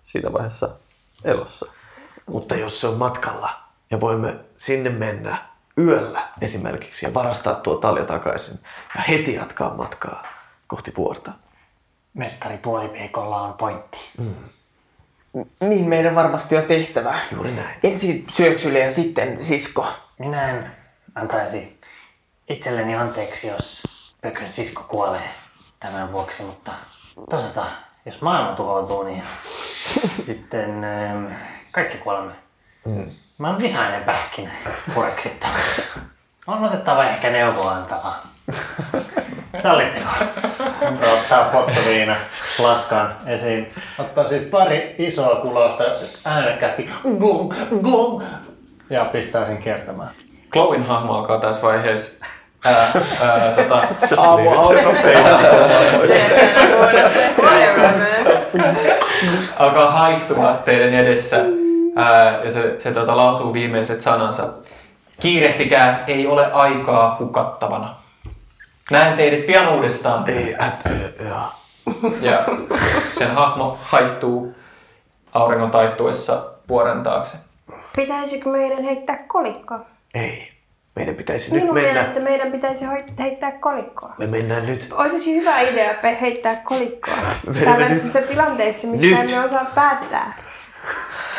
[0.00, 0.68] siinä vaiheessa
[1.24, 1.72] elossa.
[2.26, 3.60] Mutta jos se on matkalla
[3.90, 8.58] ja voimme sinne mennä yöllä esimerkiksi ja varastaa tuo talja takaisin
[8.94, 10.26] ja heti jatkaa matkaa
[10.66, 11.32] kohti vuorta.
[12.14, 13.98] Mestari puolipeikolla on pointti.
[15.60, 17.18] Niin meidän varmasti on tehtävä.
[17.30, 17.80] Juuri näin.
[17.82, 19.86] Ensin syöksylle ja sitten sisko.
[20.18, 20.70] Minä en
[21.14, 21.80] antaisi
[22.48, 23.82] itselleni anteeksi, jos
[24.20, 25.41] Pökön sisko kuolee
[25.82, 26.72] tämän vuoksi, mutta
[27.30, 27.64] toisaalta
[28.06, 29.22] jos maailma tuhoutuu, niin
[30.26, 31.26] sitten ähm,
[31.70, 32.32] kaikki kuolemme.
[33.38, 34.50] Mä oon visainen pähkinä
[34.94, 35.82] pureksittavaksi.
[36.46, 38.22] On otettava ehkä neuvoa antavaa.
[39.58, 40.10] Sallitteko?
[40.80, 42.16] Hän ottaa pottoviina
[42.58, 43.72] laskan esiin.
[43.98, 45.84] Ottaa siitä pari isoa kulosta
[46.24, 46.90] äänekkäästi.
[47.18, 48.22] Glung, glung,
[48.90, 50.10] ja pistää sen kiertämään.
[50.52, 52.24] Chloen hahmo alkaa tässä vaiheessa
[52.64, 53.82] ää, ää, tota,
[54.16, 54.90] Aamu aurinko
[59.58, 61.36] alkaa haihtumaan teidän edessä
[61.96, 64.48] Ää, ja se, se tota, lausuu viimeiset sanansa.
[65.20, 67.88] Kiirehtikää, ei ole aikaa hukattavana.
[68.90, 70.30] Näen teidät pian uudestaan.
[70.30, 70.56] Ei,
[71.24, 71.46] joo.
[72.20, 72.44] Ja
[73.18, 74.54] sen hahmo haihtuu
[75.32, 77.36] auringon taittuessa vuoren taakse.
[77.96, 79.80] Pitäisikö meidän heittää kolikkoa?
[80.14, 80.51] Ei.
[80.96, 81.92] Meidän pitäisi nyt Minun mennä.
[81.92, 82.84] mielestä meidän pitäisi
[83.18, 84.14] heittää kolikkoa.
[84.18, 84.88] Me mennään nyt.
[84.92, 87.14] Olisi hyvä idea heittää kolikkoa.
[87.64, 89.30] Tällaisissa tilanteissa, missä Nyt.
[89.32, 90.36] emme osaa päättää.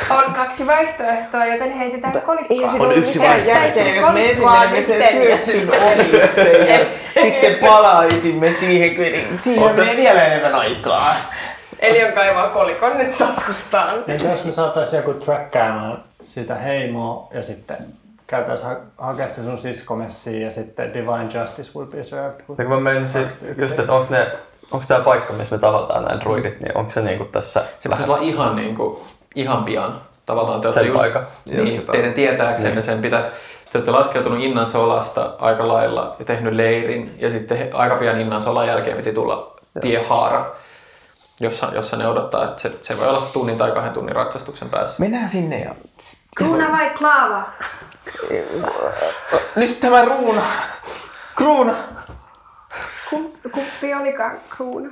[0.10, 2.58] On kaksi vaihtoehtoa, joten heitetään kolikkoa.
[2.64, 3.80] Ei siinä On yksi vaihtoehto.
[3.80, 6.86] jos me ensin menemme sen nyt syöksyn ohitse ja
[7.24, 11.16] sitten palaisimme siihen, kun siihen menee vielä enemmän aikaa.
[11.80, 14.04] Eli on kaivaa kolikon nyt taskustaan.
[14.08, 17.78] Entä jos me saataisiin joku trackkaamaan sitä heimoa ja sitten
[18.38, 22.40] käytäisiin ha- hakea se sun siskomessiin ja sitten Divine Justice will be served.
[22.58, 24.28] Ja kun mä menin sit, just, että onko ne
[24.72, 28.04] Onko tämä paikka, missä me tavataan nämä druidit, niin onko se niinku tässä Se pitäisi
[28.04, 29.00] olla ihan, niin kuin,
[29.36, 30.02] ihan pian.
[30.26, 31.28] Tavallaan te Sen just, paikan.
[31.46, 32.84] niin, teidän tietääksenne Niin.
[32.84, 33.28] sen pitäisi,
[33.72, 38.22] te olette laskeutunut Innan solasta aika lailla ja tehnyt leirin ja sitten he- aika pian
[38.22, 40.56] Innan solan jälkeen piti tulla tiehaara,
[41.40, 44.96] jossa, jossa ne odottaa, että se, se voi olla tunnin tai kahden tunnin ratsastuksen päässä.
[45.00, 45.76] Mennään sinne ja...
[46.38, 47.44] Kruuna vai klaava?
[49.56, 50.42] Nyt tämä ruuna.
[51.36, 51.74] Kruuna.
[53.10, 54.90] Kum- Kumpi olikaan kruuna?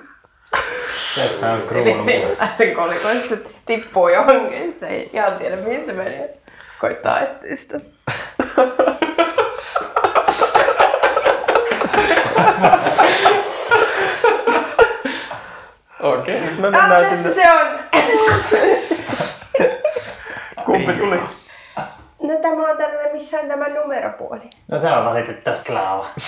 [1.16, 2.06] Tässä on kruunu.
[2.58, 4.76] Sen kolikon se tippuu johonkin.
[4.80, 6.38] Se ei ihan tiedä mihin se menee.
[6.80, 7.80] Koittaa etsiä sitä.
[16.00, 16.36] Okei.
[16.42, 16.42] Okay.
[16.42, 17.34] me Ah, mennään tässä sinne.
[17.34, 17.80] se on!
[20.66, 21.20] Kumpi tuli?
[22.42, 24.42] Tämä on tällainen, missä on tämä numeropuoli.
[24.68, 26.08] No se on valitettavasti klaava.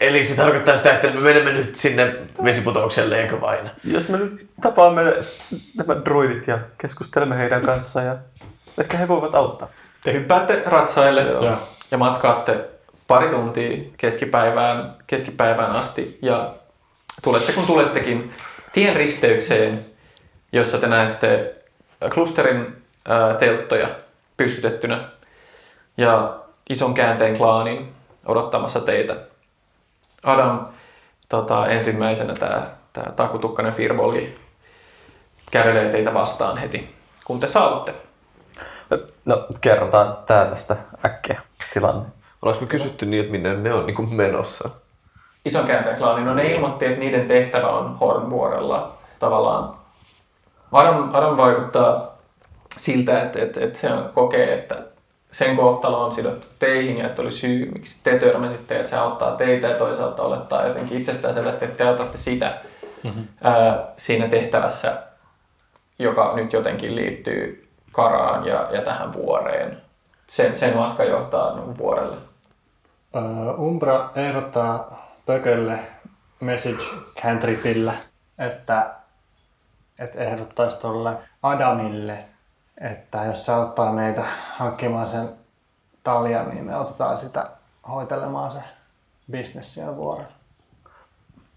[0.00, 2.14] Eli se tarkoittaa sitä, että me menemme nyt sinne
[2.44, 3.70] vesiputoukselle, eikö vain?
[3.84, 5.02] Jos me nyt tapaamme
[5.76, 8.16] nämä druidit ja keskustelemme heidän kanssaan ja
[8.80, 9.68] ehkä he voivat auttaa.
[10.04, 11.56] Te hyppäätte ratsaille Joo.
[11.90, 12.64] ja matkaatte
[13.06, 16.54] pari tuntia keskipäivään, keskipäivään asti ja
[17.22, 18.34] tulette kun tulettekin
[18.72, 19.86] tien risteykseen,
[20.52, 21.54] jossa te näette
[22.14, 22.79] klusterin
[23.10, 23.88] ää, telttoja
[24.36, 25.08] pystytettynä
[25.96, 26.36] ja
[26.70, 27.94] ison käänteen klaanin
[28.26, 29.16] odottamassa teitä.
[30.24, 30.66] Adam
[31.28, 34.34] tota, ensimmäisenä tämä tää takutukkainen Firbolgi
[35.50, 36.94] kävelee teitä vastaan heti,
[37.24, 37.94] kun te saavutte.
[39.24, 41.40] No, kerrotaan tää tästä äkkiä
[41.74, 42.06] tilanne.
[42.42, 44.70] Ollaanko me kysytty niin, että minne ne on niin kuin menossa?
[45.44, 49.68] ison käänteen klaani, no ne ilmoitti, että niiden tehtävä on Hornvuorella tavallaan.
[50.72, 52.09] Adam, Adam vaikuttaa
[52.76, 54.76] siltä, että, että, että se on, kokee, että
[55.30, 59.36] sen kohtalo on sidottu teihin ja että oli syy, miksi te törmäsitte, että se auttaa
[59.36, 62.58] teitä ja toisaalta olettaa jotenkin itsestään selvästi, että te autatte sitä
[63.04, 63.28] mm-hmm.
[63.42, 65.02] ää, siinä tehtävässä,
[65.98, 67.60] joka nyt jotenkin liittyy
[67.92, 69.82] Karaan ja, ja tähän vuoreen.
[70.26, 72.16] Sen, sen matka johtaa niin vuorelle.
[73.14, 75.78] Uh, Umbra ehdottaa Pökölle
[76.40, 76.84] message
[77.22, 77.92] cantripillä,
[78.38, 78.90] että,
[79.98, 82.24] että ehdottaisi tuolle Adamille,
[82.80, 84.22] että jos se auttaa meitä
[84.56, 85.28] hankkimaan sen
[86.02, 87.50] taljan, niin me otetaan sitä
[87.88, 88.58] hoitelemaan se
[89.30, 90.32] bisnes siellä vuorella.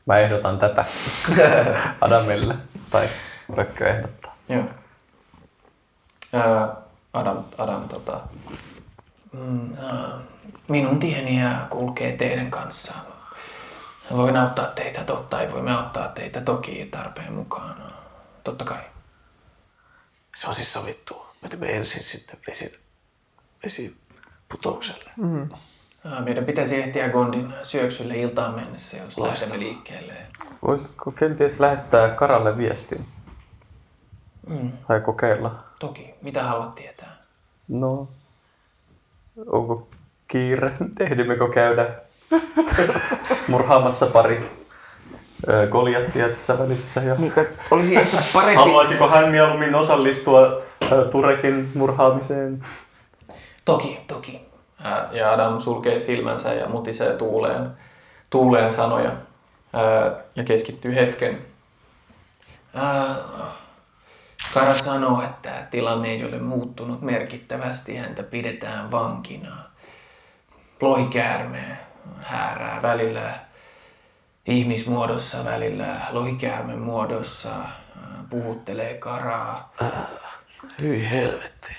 [0.06, 0.86] Mä ehdotan tätä
[2.02, 2.56] Adamille.
[2.90, 3.10] Tai
[3.56, 4.36] Pökkö ehdottaa.
[4.50, 4.64] Joo.
[6.34, 6.76] Ää,
[7.14, 8.20] Adam, Adam tota,
[9.32, 10.10] mm, ää,
[10.68, 12.94] minun tieni jää kulkee teidän kanssa.
[14.12, 17.94] Voin auttaa teitä totta, ei voimme auttaa teitä toki tarpeen mukaan.
[18.44, 18.93] Totta kai.
[20.36, 21.26] Se on siis sovittu.
[21.42, 22.80] Menemme ensin sinne vesi,
[23.64, 25.12] vesiputoukselle.
[26.06, 30.14] Ää, meidän pitäisi ehtiä Gondin syöksylle iltaan mennessä, jos lähdemme liikkeelle.
[30.68, 33.06] Voisitko kenties lähettää Karalle viestin?
[34.48, 35.64] Mm, Tai kokeilla?
[35.80, 36.14] toki.
[36.22, 37.18] Mitä haluat tietää?
[37.68, 38.08] No,
[39.48, 39.88] onko
[40.28, 40.74] kiire?
[41.00, 41.96] Ehdimmekö käydä
[43.48, 44.63] murhaamassa pari
[45.50, 47.02] ö, Goliattia tässä välissä?
[47.02, 47.16] Ja...
[47.16, 47.34] Niin,
[47.72, 48.56] olisi ehkä parempi...
[48.56, 50.62] Haluaisiko hän mieluummin osallistua
[51.12, 52.60] Turekin murhaamiseen?
[53.66, 54.42] Toki, toki.
[55.12, 57.70] Ja Adam sulkee silmänsä ja mutisee tuuleen,
[58.30, 59.12] tuuleen sanoja
[60.36, 61.42] ja keskittyy hetken.
[64.54, 69.56] Kara sanoo, että tilanne ei ole muuttunut merkittävästi, häntä pidetään vankina.
[70.82, 71.78] Lohikäärme
[72.22, 73.34] häärää välillä
[74.48, 77.70] ihmismuodossa, välillä lohikäärmen muodossa, ää,
[78.30, 79.74] puhuttelee Karaa.
[80.82, 81.78] Hyi helvetti.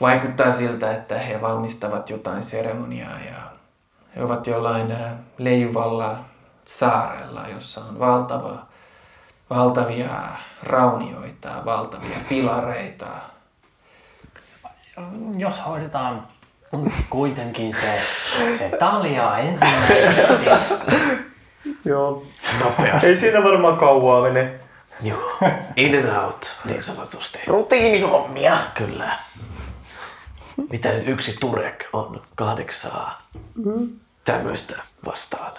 [0.00, 3.50] Vaikuttaa siltä, että he valmistavat jotain seremoniaa ja
[4.16, 6.18] he ovat jollain äh, leijuvalla
[6.66, 8.66] saarella, jossa on valtava
[9.50, 10.10] valtavia
[10.62, 13.06] raunioita, valtavia pilareita.
[15.36, 16.28] Jos hoidetaan
[17.10, 18.00] kuitenkin se,
[18.58, 20.44] se talia ensimmäiseksi.
[21.84, 22.26] Joo.
[22.64, 23.06] Nopeasti.
[23.06, 24.54] Ei siinä varmaan kauaa mene.
[25.02, 25.38] Joo.
[25.76, 27.38] In and out, niin sanotusti.
[27.46, 28.56] Rutiinihommia.
[28.74, 29.18] Kyllä.
[30.70, 33.22] Mitä nyt yksi turek on kahdeksaa
[34.24, 35.52] tämmöistä vastaan?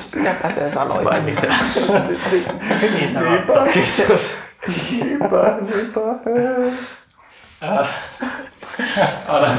[0.00, 1.04] Sinäpä sen sanoit.
[1.04, 1.54] Vai mitä?
[2.80, 3.52] Hyvin sanottu.
[3.72, 4.36] Kiitos.
[4.90, 6.00] Niinpä, niinpä.
[9.28, 9.56] Adam,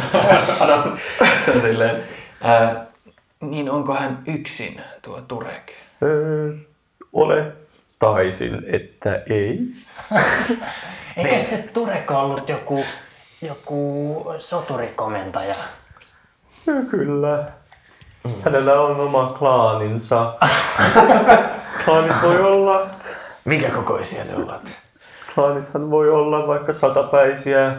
[0.60, 0.98] Adam
[1.46, 2.04] se on silleen,
[2.42, 2.86] ää,
[3.42, 5.72] niin onko hän yksin tuo Turek?
[6.04, 6.54] Öö,
[7.14, 9.60] olettaisin, että ei.
[11.18, 12.84] Eikö se Turek ollut joku,
[13.42, 15.56] joku soturikomentaja?
[16.68, 17.52] Öö, Kyllä.
[18.46, 20.34] Hänellä on oma klaaninsa.
[21.86, 22.88] Klaanit voi olla,
[23.46, 24.82] Minkä kokoisia ne ovat?
[25.36, 27.72] klaanithan voi olla vaikka satapäisiä.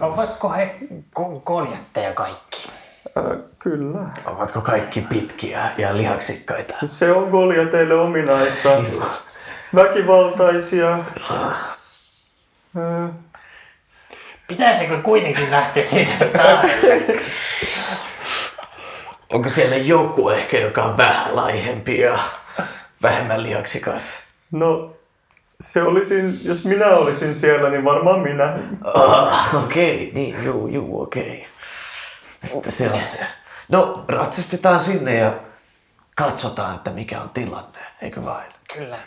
[0.00, 0.74] Ovatko he
[1.20, 2.68] ko- koljatteja kaikki?
[3.16, 3.98] Öö, Kyllä.
[4.26, 6.74] Ovatko kaikki pitkiä ja lihaksikkaita?
[6.84, 8.68] Se on Goljateille ominaista.
[9.74, 10.98] Väkivaltaisia.
[12.76, 13.08] Öö,
[14.48, 16.18] Pitäisikö kuitenkin lähteä sinne?
[19.32, 22.18] Onko siellä joku ehkä, joka on vähän laihempi ja
[23.02, 24.18] vähemmän lihaksikas?
[24.50, 24.96] No,
[25.60, 28.58] se olisin, jos minä olisin siellä, niin varmaan minä.
[28.94, 30.14] Ah, okei, okay.
[30.14, 31.22] niin, juu, juu, okei.
[31.22, 31.49] Okay.
[32.44, 33.26] Että se on se.
[33.68, 35.32] No, ratsastetaan sinne ja
[36.16, 38.52] katsotaan, että mikä on tilanne, eikö vain?
[38.74, 38.98] Kyllä.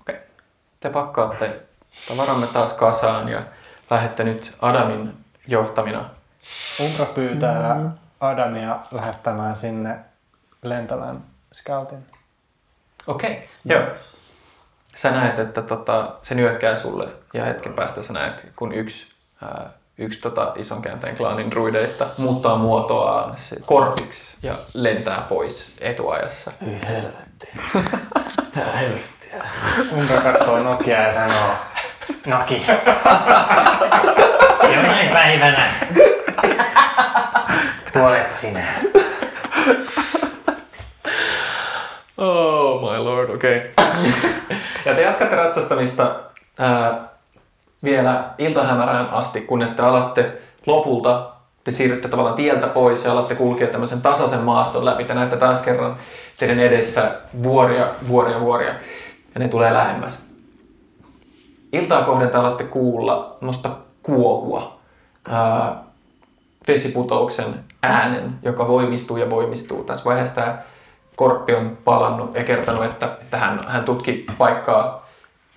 [0.00, 0.16] Okei.
[0.80, 1.60] Te pakkaatte
[2.08, 3.42] tavaramme taas kasaan ja
[3.90, 6.10] lähdette nyt Adamin johtamina.
[6.80, 9.98] Umbra pyytää Adamia lähettämään sinne
[10.62, 12.06] lentävän scoutin.
[13.06, 13.82] Okei, joo.
[14.94, 19.12] Sä näet, että tota, se nyökkää sulle ja hetken päästä sä näet, kun yksi,
[19.42, 26.52] ää, yksi tota, ison käänteen klaanin druideista muuttaa muotoaan se korpiksi ja lentää pois etuajassa.
[26.64, 27.48] Hyi helvetti.
[28.44, 29.44] Mitä helvettiä?
[29.92, 31.50] Umbra katsoo Nokia ja sanoo,
[32.26, 32.66] Noki.
[34.74, 35.72] Jonain päivänä
[37.92, 38.64] tuolet sinä.
[42.16, 43.56] Oh my lord, okei.
[43.56, 44.12] Okay.
[44.86, 46.20] ja te jatkatte ratsastamista
[46.58, 47.11] ää,
[47.84, 50.32] vielä iltahämärään asti, kunnes te alatte
[50.66, 51.30] lopulta,
[51.64, 55.04] te siirrytte tavallaan tieltä pois ja alatte kulkea tämmöisen tasaisen maaston läpi.
[55.04, 55.96] Te näette taas kerran
[56.38, 57.10] teidän edessä
[57.42, 58.74] vuoria, vuoria, vuoria.
[59.34, 60.26] Ja ne tulee lähemmäs.
[61.72, 63.70] Iltaa kohden te alatte kuulla nosta
[64.02, 64.78] kuohua.
[65.28, 65.82] Ää,
[66.68, 69.84] vesiputouksen äänen, joka voimistuu ja voimistuu.
[69.84, 70.58] Tässä vaiheessa tämä
[71.16, 75.01] korppi on palannut ja kertonut, että, että hän, hän tutki paikkaa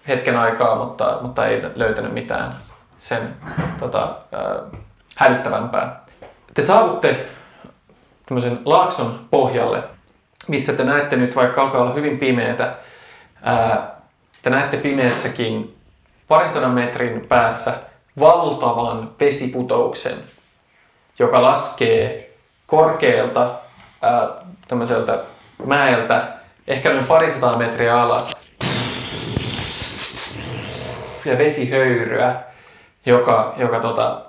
[0.07, 2.55] hetken aikaa, mutta, mutta ei löytänyt mitään
[2.97, 3.35] sen
[3.79, 4.79] tota, äh,
[5.15, 6.05] hälyttävämpää.
[6.53, 7.25] Te saavutte
[8.25, 9.83] tämmöisen laakson pohjalle,
[10.47, 12.73] missä te näette nyt, vaikka alkaa olla hyvin pimeätä,
[13.41, 13.95] ää,
[14.41, 15.77] te näette pimeässäkin
[16.27, 17.73] parisadan metrin päässä
[18.19, 20.17] valtavan vesiputouksen,
[21.19, 22.35] joka laskee
[22.67, 23.49] korkealta
[24.01, 24.27] ää,
[24.67, 25.19] tämmöiseltä
[25.65, 26.25] mäeltä
[26.67, 28.44] ehkä noin parisataa metriä alas.
[31.25, 32.35] Ja vesihöyryä,
[33.05, 34.21] joka, joka tota,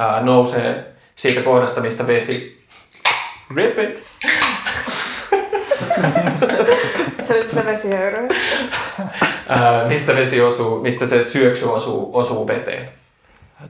[0.00, 0.84] ää, nousee
[1.16, 2.64] siitä kohdasta, mistä vesi...
[3.56, 4.06] Rip it!
[7.26, 8.28] Se oli se vesihöyry.
[9.48, 12.88] ää, mistä vesi osuu, mistä se syöksy osuu, osuu veteen.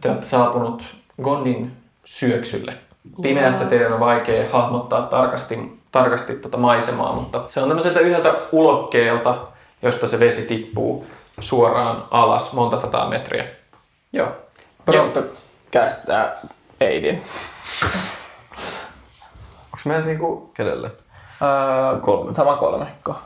[0.01, 0.85] Te olette saapunut
[1.23, 1.73] Gondin
[2.05, 2.75] syöksylle.
[3.23, 5.59] Pimeässä teidän on vaikea hahmottaa tarkasti,
[5.93, 9.47] tarkasti tota maisemaa, mutta se on tämmöiseltä yhdeltä ulokkeelta,
[9.83, 11.07] josta se vesi tippuu
[11.41, 13.45] suoraan alas monta sataa metriä.
[14.13, 14.29] Joo.
[14.85, 15.23] Pronto
[15.71, 16.37] kästää
[16.81, 17.23] Aidin.
[19.73, 20.91] Onks meillä niinku kenelle?
[21.43, 22.35] Öö, Kolme.
[22.35, 23.17] Sama kolmekko.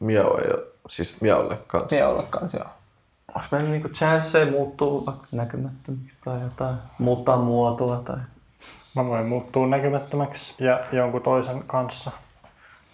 [0.00, 1.96] Miao ei oo, siis Miaolle kanssa.
[1.96, 2.66] Mie olla kans joo.
[3.34, 6.76] Onks meillä niinku chanceja muuttuu vaikka näkymättömiksi tai jotain?
[6.98, 8.16] Muuttaa muotoa tai...
[8.94, 12.10] Mä voin muuttua näkymättömäksi ja jonkun toisen kanssa.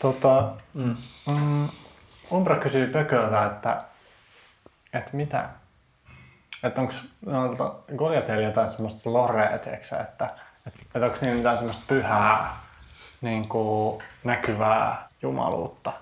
[0.02, 0.96] Tota, Mm.
[1.28, 1.68] mm,
[2.32, 3.82] Umbra kysyy Pököltä, että,
[4.92, 5.48] että mitä?
[6.62, 6.92] Että onko
[7.26, 10.24] noilta Goliathilla jotain semmoista lorea, tiiäksä, että,
[10.66, 12.56] että, että onko niillä mitään semmoista pyhää
[13.20, 15.92] niin kuin näkyvää jumaluutta?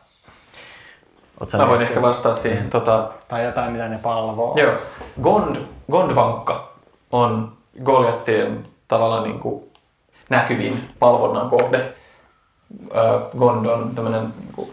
[1.40, 2.70] Oot Mä voin ehkä vastata siihen.
[2.70, 4.56] Tota, Tai jotain, mitä ne palvoo?
[4.56, 4.74] Joo.
[5.22, 5.56] Gond,
[5.90, 6.72] Gondvankka
[7.10, 9.72] on Goliathien tavallaan niin kuin
[10.30, 11.94] näkyvin palvonnan kohde.
[13.38, 14.70] Gond on tämmöinen niin kuin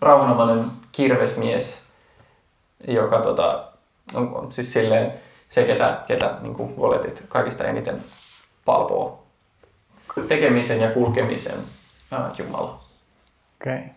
[0.00, 1.87] rauhanomainen kirvesmies,
[2.86, 3.72] joka tota,
[4.14, 5.12] on, on siis silleen
[5.48, 8.02] se, ketä, ketä niin kuin voletit kaikista eniten
[8.64, 9.24] palvoo
[10.28, 11.58] tekemisen ja kulkemisen
[12.10, 12.84] ää, Jumala.
[13.60, 13.74] Okei.
[13.74, 13.88] Okay.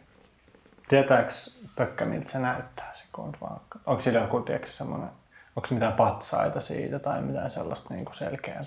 [0.87, 1.29] Tietääkö
[1.75, 3.61] Pökkä, miltä se näyttää se Gondvan?
[3.85, 5.09] Onko sillä joku, tiedätkö, semmoinen,
[5.55, 8.65] onko mitään patsaita siitä tai mitään sellaista niin kuin selkeää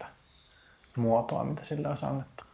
[0.97, 2.45] muotoa, mitä sillä on annettu?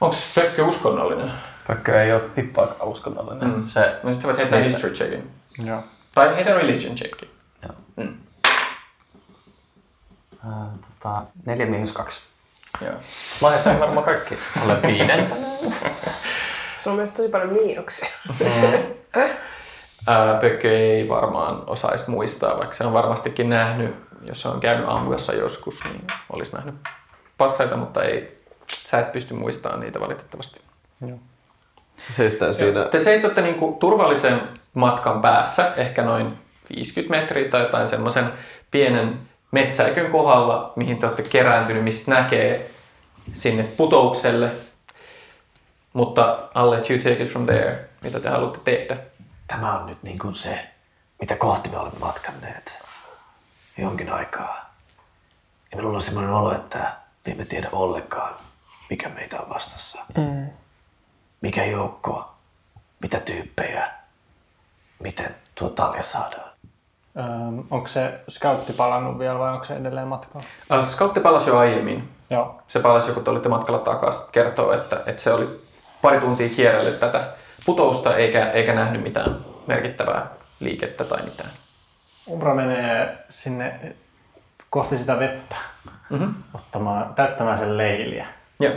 [0.00, 1.30] Onko Pökkö uskonnollinen?
[1.66, 3.48] Pökkö ei ole tippaakaan uskonnollinen.
[3.48, 3.68] Mm.
[3.68, 5.30] Se, No sitten sä voit heittää history checkin.
[5.64, 5.82] Joo.
[6.14, 7.30] Tai heitä religion checkin.
[7.62, 7.74] Joo.
[7.96, 8.14] Mm.
[10.46, 12.22] ää, tota, 4 miinus 2.
[12.80, 12.94] Joo.
[13.40, 14.38] Lahjoitan varmaan kaikki.
[14.64, 15.26] Olen viiden.
[16.82, 18.08] Se on myös tosi paljon miinuksia.
[20.06, 23.94] Ää, Pökkö ei varmaan osaisi muistaa, vaikka se on varmastikin nähnyt,
[24.28, 26.74] jos se on käynyt Amgassa joskus, niin olisi nähnyt
[27.38, 30.60] patsaita, mutta ei, sä et pysty muistamaan niitä valitettavasti.
[32.10, 32.84] Seistään siinä.
[32.84, 34.40] Te seisotte niin kuin turvallisen
[34.74, 36.38] matkan päässä, ehkä noin
[36.76, 38.32] 50 metriä tai jotain semmoisen
[38.70, 39.20] pienen
[39.50, 42.70] metsäikön kohdalla, mihin te olette kerääntynyt, mistä näkee
[43.32, 44.50] sinne putoukselle.
[45.92, 48.96] Mutta I'll let you take it from there, mitä te haluatte tehdä.
[49.46, 50.68] Tämä on nyt niin kuin se,
[51.20, 52.82] mitä kohti me olemme matkanneet
[53.78, 54.74] jonkin aikaa.
[55.70, 56.78] Ja minulla on sellainen olo, että
[57.26, 58.34] me emme tiedä ollenkaan,
[58.90, 60.04] mikä meitä on vastassa.
[60.16, 60.50] Mm.
[61.40, 62.34] Mikä joukko,
[63.02, 64.01] mitä tyyppejä,
[65.02, 66.50] miten tuo talja saadaan.
[67.16, 67.24] Öö,
[67.70, 70.46] onko se scoutti palannut vielä vai onko se edelleen matkalla?
[70.78, 72.08] Uh, Scoutti palasi jo aiemmin.
[72.30, 72.62] Joo.
[72.68, 74.32] Se palasi, kun te olitte matkalla takaisin.
[74.32, 75.60] Kertoo, että, että se oli
[76.02, 77.28] pari tuntia kierrellyt tätä
[77.66, 80.26] putousta eikä, eikä nähnyt mitään merkittävää
[80.60, 81.50] liikettä tai mitään.
[82.30, 83.94] Umbra menee sinne
[84.70, 85.56] kohti sitä vettä
[86.10, 86.34] Mm-hmm.
[86.54, 88.26] ottamaan, täyttämään sen leiliä.
[88.60, 88.74] Joo.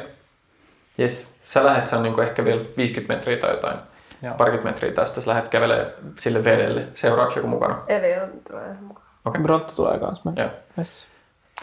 [1.00, 1.34] Yes.
[1.44, 3.78] Sä lähet, se on niinku ehkä vielä 50 metriä tai jotain.
[4.22, 4.34] Joo.
[4.34, 6.88] Parikymmentä metriä tästä, sä lähdet kävelee sille vedelle.
[6.96, 7.84] Seuraavaksi joku mukana.
[7.88, 9.08] Eli on tulee mukaan.
[9.26, 9.42] Okei.
[9.42, 10.26] Bronto tulee kans.
[10.26, 10.34] Mä.
[10.36, 10.50] Joo.
[10.78, 11.08] Yes.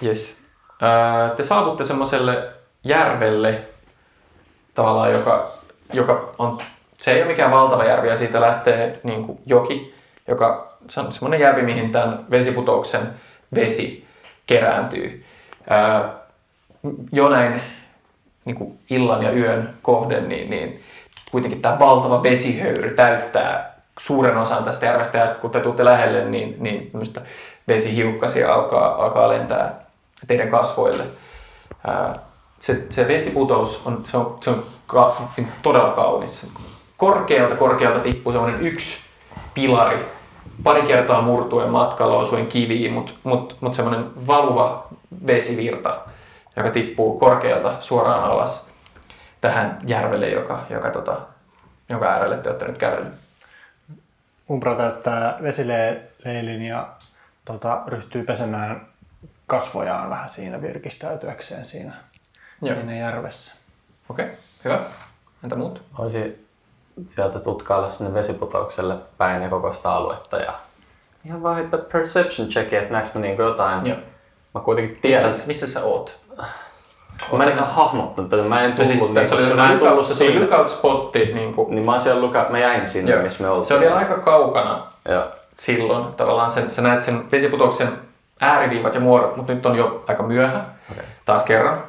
[0.05, 0.43] Yes.
[1.37, 2.49] Te saavutte semmoiselle
[2.85, 3.65] järvelle,
[4.75, 5.49] tavallaan, joka,
[5.93, 6.59] joka on,
[6.99, 9.95] se ei ole mikään valtava järvi ja siitä lähtee niin kuin joki,
[10.29, 13.03] joka se on semmoinen järvi, mihin tämän vesiputouksen
[13.55, 14.07] vesi
[14.47, 15.25] kerääntyy.
[15.69, 16.15] Ää,
[17.13, 17.63] jo näin
[18.45, 20.81] niin kuin illan ja yön kohden, niin, niin
[21.33, 26.57] kuitenkin tämä valtava vesihöyry täyttää suuren osan tästä järvestä ja kun te tuutte lähelle, niin,
[26.59, 27.21] niin tämmöistä
[27.69, 29.85] vesihiukkasia alkaa, alkaa lentää
[30.27, 31.05] teidän kasvoille.
[31.87, 32.19] Ää,
[32.61, 35.17] se, se vesiputous on, se on, se on ka,
[35.63, 36.51] todella kaunis.
[36.97, 39.01] Korkealta korkealta tippuu semmoinen yksi
[39.55, 40.07] pilari,
[40.63, 44.87] pari kertaa murtuen matkalla osuen kiviin, mutta mut, mut semmoinen valuva
[45.27, 46.01] vesivirta,
[46.57, 48.72] joka tippuu korkealta suoraan alas
[49.43, 51.21] tähän järvelle, joka, joka tota,
[51.89, 53.15] jonka äärelle te olette nyt kävellyt.
[54.51, 56.89] Umbra täyttää vesileilin ja
[57.45, 58.87] tota, ryhtyy pesemään
[59.47, 61.95] kasvojaan vähän siinä virkistäytyäkseen siinä,
[62.63, 62.75] Joo.
[62.75, 63.55] siinä järvessä.
[64.09, 64.79] Okei, okay, hyvä.
[65.45, 65.83] Entä muut?
[65.99, 66.49] Voisi
[67.07, 70.55] sieltä tutkailla sinne vesiputoukselle päin ja koko sitä aluetta ja
[71.25, 73.87] ihan vaan heittää perception checki, että näekö mä niinku jotain.
[73.87, 73.99] Joo.
[74.55, 75.25] Mä kuitenkin tiedän.
[75.25, 76.21] Missä, missä sä oot?
[77.37, 78.43] Mä en ihan hahmottanut tätä.
[78.43, 80.47] Mä en No tullut, siis niinku- tässä oli mä en tullut tässä oli sinne.
[80.47, 83.23] lookout spotti, niin kuin, Niin mä siellä lookout, mä jäin sinne, Joo.
[83.23, 83.67] missä me oltiin.
[83.69, 85.25] se vielä aika kaukana Joo.
[85.55, 86.13] silloin.
[86.15, 87.89] Tavallaan sen, sä näet sen vesiputouksen
[88.41, 90.61] ääriviivat ja muodot, mutta nyt on jo aika myöhä.
[90.93, 91.05] Okei.
[91.25, 91.83] Taas kerran.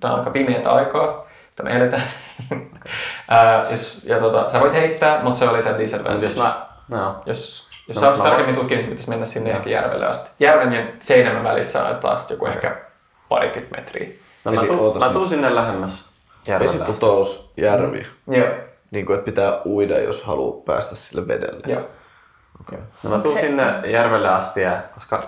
[0.00, 2.02] Tämä on aika pimeätä aikaa, mitä me eletään.
[3.28, 6.26] Ää, jos, ja tota, sä voit heittää, mutta se oli sen disadvantage.
[6.26, 9.72] jos mä, no, Jos, jos No, sä mä- tarkemmin tutkia, niin pitäisi mennä sinne johonkin
[9.72, 10.30] järvelle asti.
[10.40, 12.76] Järven ja seinämän välissä on taas joku ehkä
[13.30, 14.08] parikymmentä metriä.
[14.44, 16.10] no mä, Eli tuun, mä tuun sinne lähemmäs.
[16.60, 18.06] Vesiputous, järvi.
[18.30, 18.46] Joo,
[18.90, 21.62] Niin kuin, että pitää uida, jos haluaa päästä sille vedelle.
[21.66, 21.82] joo.
[23.02, 25.22] No mä tuun sinne järvelle asti, ja, koska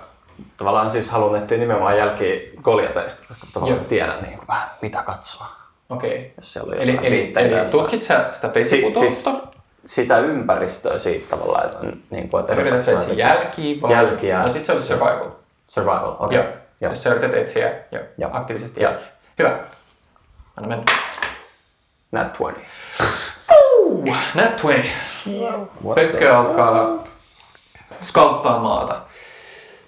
[0.57, 3.89] tavallaan siis haluan etsiä nimenomaan jälkiä Goljateista, koska tavallaan Joo.
[3.89, 5.47] tiedän niin kuin vähän mitä katsoa.
[5.91, 6.33] Okei.
[6.37, 7.71] Jos siellä on Eli, eli, eli jossain.
[7.71, 9.31] tutkit sä sitä Si- vesiputousta?
[9.31, 9.43] siis
[9.87, 11.79] sitä ympäristöä siitä tavallaan, että,
[12.11, 13.93] niin kuin, että Yrität sä etsiä jälkiä vai?
[13.93, 14.43] Jälkiä.
[14.43, 15.31] No sit se olisi survival.
[15.67, 16.39] Survival, okei.
[16.39, 16.47] Joo.
[16.83, 16.91] Okay.
[16.91, 18.31] Jos sä yrität etsiä jo Joo.
[18.33, 19.07] aktiivisesti jälkiä.
[19.39, 19.59] Hyvä.
[20.57, 20.85] Anna mennä.
[22.13, 22.61] Nat 20.
[23.51, 24.05] Uh,
[24.35, 25.59] nat 20.
[25.95, 27.05] Pökkö alkaa
[28.03, 29.01] skauttaa maata.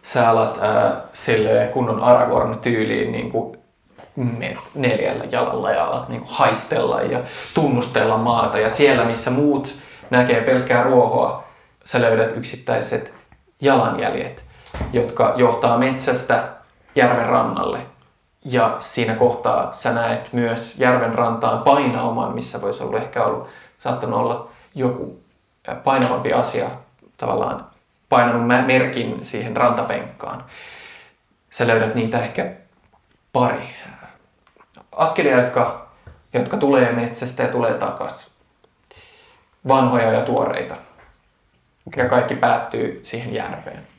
[0.03, 3.59] Sä alat äh, sille kunnon Aragorn-tyyliin niin kuin
[4.38, 7.20] menet neljällä jalalla ja alat niin kuin haistella ja
[7.55, 8.59] tunnustella maata.
[8.59, 9.74] Ja siellä, missä muut
[10.11, 11.45] näkee pelkkää ruohoa,
[11.84, 13.14] sä löydät yksittäiset
[13.61, 14.45] jalanjäljet,
[14.92, 16.53] jotka johtaa metsästä
[16.95, 17.86] järven rannalle.
[18.45, 24.18] Ja siinä kohtaa sä näet myös järven rantaan painauman, missä voisi olla ehkä ollut, saattanut
[24.18, 25.20] olla joku
[25.84, 26.70] painavampi asia
[27.16, 27.66] tavallaan
[28.09, 30.45] painanut merkin siihen rantapenkkaan.
[31.51, 32.53] Sä löydät niitä ehkä
[33.32, 33.74] pari.
[34.92, 35.88] Askelia, jotka,
[36.32, 38.45] jotka tulee metsästä ja tulee takaisin.
[39.68, 40.74] Vanhoja ja tuoreita.
[41.97, 43.93] Ja kaikki päättyy siihen järveen.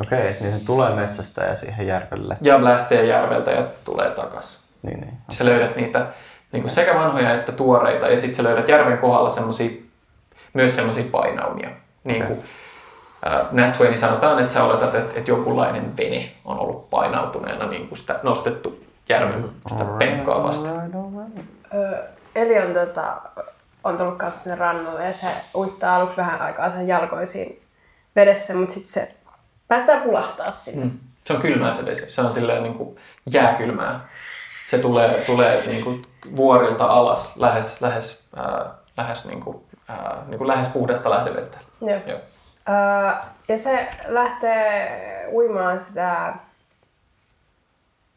[0.00, 2.36] Okei, okay, niin se tulee metsästä ja siihen järvelle.
[2.40, 4.60] Ja lähtee järveltä ja tulee takaisin.
[4.82, 5.14] Niin, niin.
[5.30, 6.06] Sä löydät niitä
[6.52, 9.70] niin kuin sekä vanhoja että tuoreita ja sitten sä löydät järven kohdalla semmosia,
[10.52, 11.70] myös semmoisia painaumia.
[12.04, 12.44] Niin kuin,
[13.24, 17.88] ää, Nat Twain sanotaan, että sä oletat, että, että jonkunlainen vene on ollut painautuneena niin
[17.88, 20.92] kuin sitä nostettu järven sitä penkkaa vastaan.
[21.74, 23.16] Ö, Eli on, tota,
[23.84, 27.62] on tullut kanssa sinne rannalle ja se uittaa aluksi vähän aikaa sen jalkoisiin
[28.16, 29.14] vedessä, mutta sitten se
[29.68, 30.84] päättää pulahtaa sinne.
[30.84, 30.98] Mm.
[31.24, 32.10] Se on kylmää se vesi.
[32.10, 32.96] Se on silleen niin kuin
[33.26, 34.08] jääkylmää.
[34.70, 36.06] Se tulee, tulee niin kuin
[36.36, 41.58] vuorilta alas lähes, lähes, ää, lähes, niin kuin, ää, niin kuin lähes puhdasta lähdevettä.
[41.80, 42.00] Joo.
[42.06, 42.18] Joo.
[42.68, 43.14] Öö,
[43.48, 46.34] ja se lähtee uimaan sitä...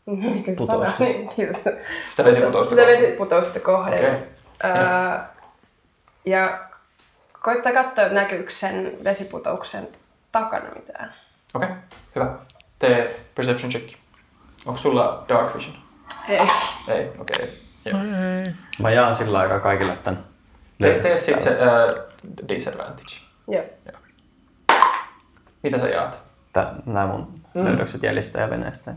[0.06, 0.94] Mikä se sana?
[1.00, 1.64] Niin, Kiitos.
[2.10, 4.00] Sitä vesiputousta Sitä vesiputousta kohden.
[4.00, 4.28] Okei.
[4.64, 5.20] Öö,
[6.26, 6.50] ja
[7.42, 9.88] koittaa katsoa, näkyykö sen vesiputouksen
[10.32, 11.14] takana mitään.
[11.54, 11.80] Okei, okay.
[12.16, 12.34] hyvä.
[12.80, 13.94] Tee perception check.
[14.66, 15.76] Onko sulla dark vision?
[16.30, 16.40] Ei.
[16.88, 17.36] Ei, okei.
[17.36, 17.48] Okay.
[17.86, 18.00] Joo.
[18.80, 20.24] Mä jaan sillä aikaa kaikille tämän
[20.82, 22.00] Tee, tee sitten se uh,
[22.50, 23.16] disadvantage.
[23.48, 23.64] Joo.
[25.64, 26.20] Mitä sä jaat?
[26.54, 27.66] Tää, nämä mun Mm.
[27.66, 28.94] löydökset jäljistä ja veneestä.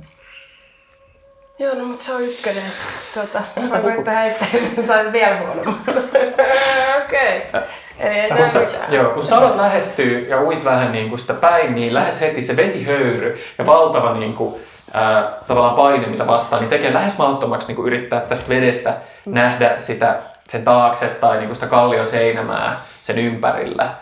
[1.59, 2.63] Joo, no mutta se on ykkönen.
[3.15, 5.81] Tota, mä heittää, että sain vielä huonomman.
[7.05, 7.39] Okei.
[7.49, 7.63] Okay.
[8.01, 11.75] Ei kun sä, joo, kun sä alat lähestyä ja uit vähän niin kuin sitä päin,
[11.75, 14.63] niin lähes heti se vesihöyry ja valtava niin kuin,
[14.95, 18.95] ää, tavallaan paine, mitä vastaan, niin tekee lähes mahdottomaksi niin kuin yrittää tästä vedestä
[19.27, 23.95] nähdä sitä, sen taakse tai niin kuin sitä kallioseinämää sen ympärillä.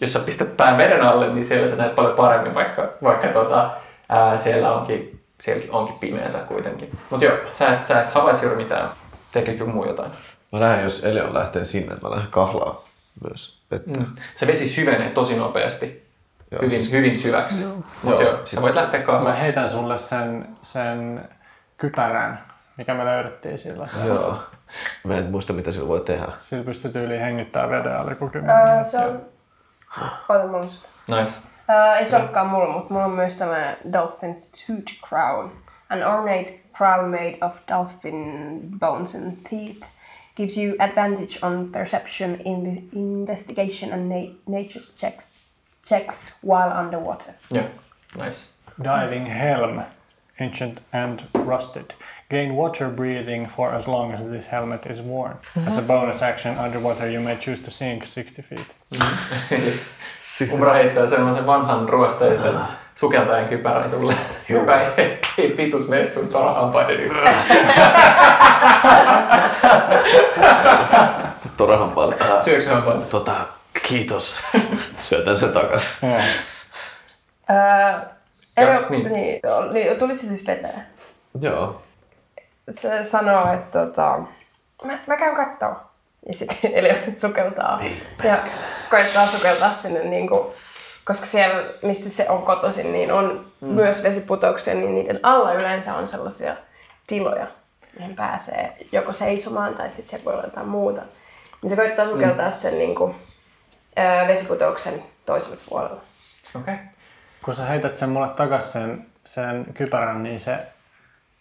[0.00, 3.70] Jos sä pistät pään veden alle, niin siellä sä näet paljon paremmin, vaikka, vaikka tota,
[4.08, 6.98] ää, siellä onkin, sielläkin onkin pimeätä kuitenkin.
[7.10, 8.88] Mutta joo, sä et, sä et havaitse juuri mitään.
[9.32, 10.10] Teekö muu jotain?
[10.52, 12.89] Mä lähden, jos Elion lähtee sinne, että mä lähden kahlaa
[13.28, 14.00] myös vettä.
[14.00, 14.06] Mm.
[14.34, 16.10] Se vesi syvenee tosi nopeasti.
[16.50, 17.62] Joo, hyvin, siis- hyvin syväksi.
[17.62, 17.72] Joo.
[18.02, 19.36] Mutta Joo, joo, sit- sä voit lähteä Mä kahlaan.
[19.36, 21.28] heitän sulle sen, sen
[21.76, 22.40] kypärän,
[22.76, 23.88] mikä me löydettiin sillä.
[24.06, 24.38] Joo.
[25.04, 26.26] Mä en muista, mitä sillä voi tehdä.
[26.38, 28.90] Sillä pystyy tyyliin hengittämään veden alle joku kymmenen Öö, minuuttia.
[29.00, 29.22] se on...
[30.28, 30.78] Mulla se.
[31.20, 31.32] Nice.
[31.70, 35.50] Öö, ei se olekaan mulla, mutta mulla on myös tämmönen Dolphin's Tooth Crown.
[35.88, 39.86] An ornate crown made of dolphin bones and teeth
[40.40, 45.36] gives you advantage on perception, in the investigation and na- nature checks,
[45.88, 47.34] checks while underwater.
[47.52, 47.68] Joo,
[48.16, 48.52] nice.
[48.80, 49.84] Diving helm,
[50.38, 51.94] ancient and rusted.
[52.30, 55.32] Gain water breathing for as long as this helmet is worn.
[55.32, 55.68] Mm-hmm.
[55.68, 58.74] As a bonus action underwater, you may choose to sink 60 feet.
[60.52, 62.79] Umbra heittää semmoisen vanhan ruosteisen ah.
[63.00, 64.14] Sukeltajan kypärän sulle,
[64.48, 67.10] joka ei, ei pitus messun torahampaiden.
[71.56, 72.18] Torahan paljon.
[72.44, 73.02] Syöksyhampaiden.
[73.02, 73.32] Tota,
[73.88, 74.40] kiitos.
[75.08, 75.98] Syötän sen takas.
[76.04, 76.20] Öö,
[77.48, 78.00] Ja,
[78.56, 79.02] ei, niin.
[79.02, 79.12] niin.
[79.12, 80.86] niin, oli, tuli se siis veteen.
[81.40, 81.82] Joo.
[82.70, 84.18] Se sanoo, että tota,
[84.84, 85.76] mä, mä käyn kattoo.
[86.28, 87.80] Ja sitten Eli sukeltaa.
[88.24, 88.36] ja
[88.90, 90.46] koittaa sukeltaa sinne, niin kuin,
[91.10, 93.68] koska siellä, mistä se on kotoisin, niin on Mm.
[93.68, 93.74] mm.
[93.74, 96.56] myös vesiputouksia, niin niiden alla yleensä on sellaisia
[97.06, 97.46] tiloja,
[97.98, 101.00] mihin pääsee joko seisomaan tai sitten se voi olla jotain muuta.
[101.62, 102.52] Niin se koittaa sukeltaa mm.
[102.52, 103.14] sen niin kuin,
[103.96, 106.00] ää, vesiputouksen toiselle puolelle.
[106.56, 106.74] Okei.
[107.42, 110.58] Kun sä heität sen mulle takas sen, sen kypärän, niin se,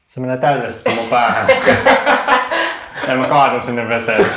[0.07, 1.47] se menee täydellisesti mun päähän.
[3.07, 4.26] ja mä kaadun sinne veteen.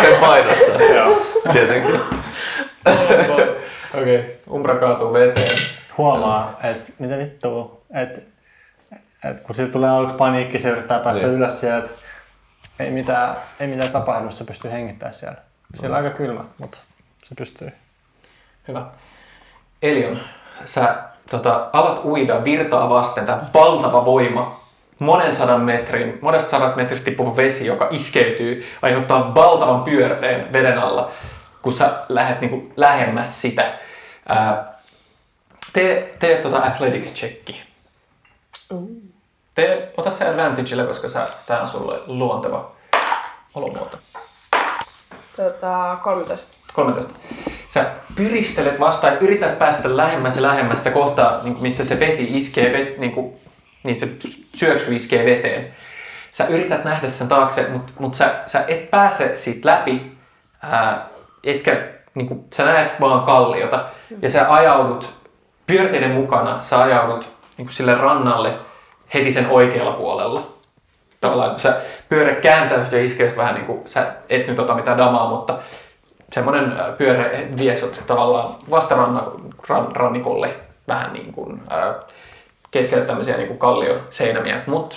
[0.00, 0.82] Sen painosta.
[0.94, 1.26] Joo.
[1.52, 2.19] Tietenkin.
[3.94, 4.30] Okei, okay.
[4.50, 5.58] Umbra kaatuu veteen.
[5.98, 8.20] Huomaa, että mitä vittua, että
[9.24, 11.36] et kun sillä tulee aluksi paniikki, se yrittää päästä Niin.
[11.36, 11.88] ylös sieltä.
[12.78, 15.36] Ei mitään, ei mitään tapahdu, se pystyy hengittämään siellä.
[15.74, 16.78] Siellä on aika kylmä, mutta
[17.22, 17.72] se pystyy.
[18.68, 18.86] Hyvä.
[19.82, 20.20] Elion,
[20.64, 20.94] sä
[21.30, 24.60] tota, alat uida virtaa vasten, tämä valtava voima,
[24.98, 31.10] monen sadan metrin, monesta sadat metristä tippuva vesi, joka iskeytyy, aiheuttaa valtavan pyörteen veden alla,
[31.62, 33.72] kun sä lähdet niinku lähemmäs sitä.
[34.28, 34.80] Ää,
[35.72, 37.56] tee, tee tota athletics-checki.
[39.54, 42.72] Tee, ota se advantagelle, koska sä, tää on sulle luonteva
[43.54, 43.98] olomuoto.
[45.36, 46.56] Tota, 13.
[46.72, 47.12] 13.
[47.74, 52.38] Sä pyristelet vastaan, yrität päästä lähemmäs ja lähemmäs sitä kohtaa, niin kuin missä se vesi
[52.38, 53.34] iskee, vet, niin, kuin,
[53.82, 54.08] niin se
[54.56, 55.74] syöksy iskee veteen.
[56.32, 60.12] sä yrität nähdä sen taakse, mutta mut sä, sä et pääse siitä läpi,
[60.62, 61.08] ää,
[61.44, 63.84] etkä, niin kuin, sä näet vaan kalliota,
[64.22, 65.10] ja sä ajaudut
[65.66, 68.54] pyörteiden mukana, sä ajaudut niin kuin sille rannalle
[69.14, 70.46] heti sen oikealla puolella.
[71.20, 74.98] Tavallaan kun sä pyörä kääntäy ja iskee vähän niin kuin, sä et nyt ota mitään
[74.98, 75.58] damaa, mutta
[76.32, 80.54] semmoinen ää, pyörä vie sut tavallaan vastarannikolle
[80.88, 81.94] vähän niin kuin, ää,
[82.70, 84.62] keskelle tämmöisiä niin kuin kallioseinämiä.
[84.66, 84.96] Mutta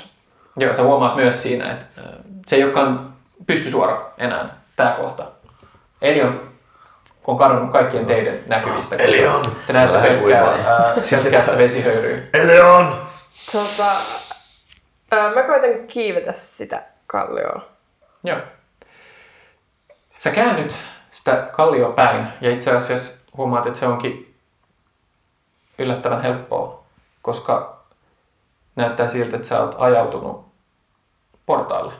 [0.57, 2.13] joo, sä huomaat myös siinä, että ää,
[2.47, 3.13] se ei olekaan
[3.47, 5.25] pystysuora enää tämä kohta.
[6.03, 6.49] Eli on,
[7.27, 8.95] on kadonnut kaikkien teidän näkyvistä.
[8.95, 9.43] Eli on.
[9.67, 12.21] Te näette pelkkää selkeästä vesihöyryä.
[12.33, 13.07] Eli on!
[13.51, 13.91] Tota,
[15.11, 17.65] ää, mä koitan kiivetä sitä kallioa.
[18.23, 18.39] Joo.
[20.17, 20.75] Sä käännyt
[21.11, 24.35] sitä kallioa päin ja itse asiassa huomaat, että se onkin
[25.77, 26.83] yllättävän helppoa,
[27.21, 27.77] koska
[28.75, 30.45] näyttää siltä, että sä oot ajautunut
[31.45, 31.93] portaalle.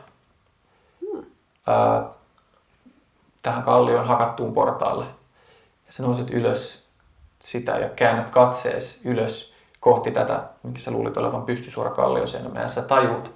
[1.66, 2.04] Ää,
[3.44, 5.04] tähän kallion hakattuun portaalle.
[5.86, 6.84] Ja sä nouset ylös
[7.40, 12.60] sitä ja käännät katsees ylös kohti tätä, minkä sä luulit olevan pystysuora kallioseinämä.
[12.60, 13.32] Ja sä tajut,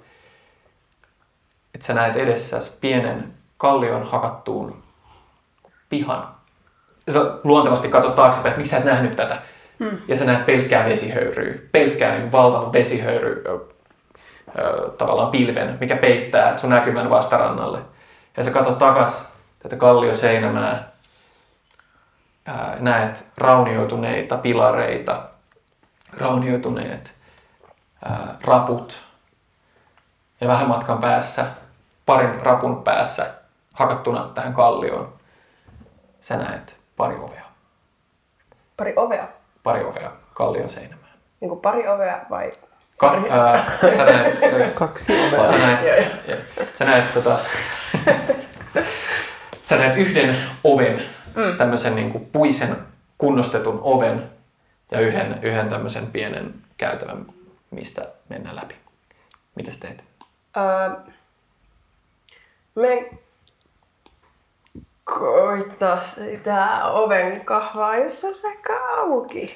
[1.73, 4.73] että sä näet edessäsi pienen kallion hakattuun
[5.89, 6.35] pihan.
[7.07, 9.41] Ja sä luontevasti katsot taaksepäin, että miksi sä et nähnyt tätä.
[9.79, 9.97] Hmm.
[10.07, 13.59] Ja sä näet pelkkää vesihöyryä, pelkkää niin valtava vesihöyry ö,
[14.59, 17.79] ö, tavallaan pilven, mikä peittää sun näkymän vastarannalle.
[18.37, 19.28] Ja sä katsot takas
[19.59, 20.91] tätä kallioseinämää,
[22.45, 25.23] ää, näet raunioituneita pilareita,
[26.17, 27.13] raunioituneet
[28.05, 29.01] ää, raput,
[30.41, 31.45] ja vähän matkan päässä,
[32.05, 33.25] parin rapun päässä,
[33.73, 35.13] hakattuna tähän kallioon,
[36.21, 37.45] sä näet pari ovea.
[38.77, 39.27] Pari ovea.
[39.63, 41.13] Pari ovea kallion seinämään.
[41.39, 42.51] Niin kuin pari ovea vai...
[42.97, 44.39] Ka- ää, sä näet...
[44.73, 45.51] Kaksi ovea.
[45.51, 45.87] Sä näet,
[46.27, 46.35] ja,
[46.75, 47.39] sä näet, tota,
[49.69, 51.01] sä näet yhden oven,
[51.35, 51.57] Mm.
[51.57, 52.77] tämmöisen niin kuin puisen
[53.17, 54.29] kunnostetun oven
[54.91, 57.25] ja yhden, yhden tämmöisen pienen käytävän,
[57.71, 58.75] mistä mennään läpi.
[59.55, 60.03] Mitäs teet?
[60.57, 60.89] Öö,
[62.75, 63.09] me
[65.03, 69.55] koittaa sitä oven kahvaa, jos on vaikka auki.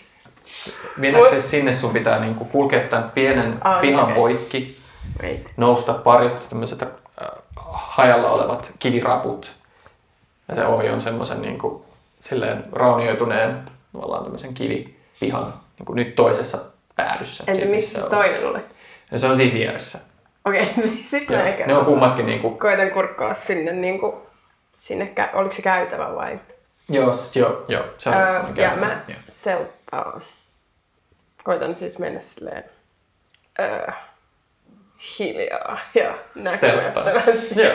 [0.97, 4.16] Mennäksesi sinne sun pitää niinku kulkea tämän pienen Ah, pihan okei.
[4.16, 4.78] poikki,
[5.24, 5.51] Wait.
[5.57, 6.89] nousta parit tämmöiset äh,
[7.66, 9.53] hajalla olevat kiviraput.
[10.47, 11.85] Ja se ovi on semmoisen niinku,
[12.19, 13.63] silleen raunioituneen
[13.93, 16.57] tavallaan tämmöisen kivipihan niinku nyt toisessa
[16.95, 17.43] päädyssä.
[17.47, 18.11] Entä missä se on.
[18.11, 18.59] toinen oli?
[19.11, 19.99] Ja se on siinä vieressä.
[20.45, 20.73] Okei,
[21.05, 21.67] sitten Joo, mä ehkä...
[21.67, 24.21] ne on kummatkin niinku, Koitan kurkkaa sinne niinku...
[24.73, 26.39] Sinne, kä- oliko se käytävä vai?
[26.89, 28.15] joo, joo, joo, se on.
[28.15, 29.69] Öö, on ja käytävä, mä stealth,
[30.15, 30.21] uh,
[31.43, 32.63] koitan siis mennä silleen
[33.87, 33.93] uh,
[35.19, 37.61] hiljaa ja näkymättömästi.
[37.61, 37.73] Joo.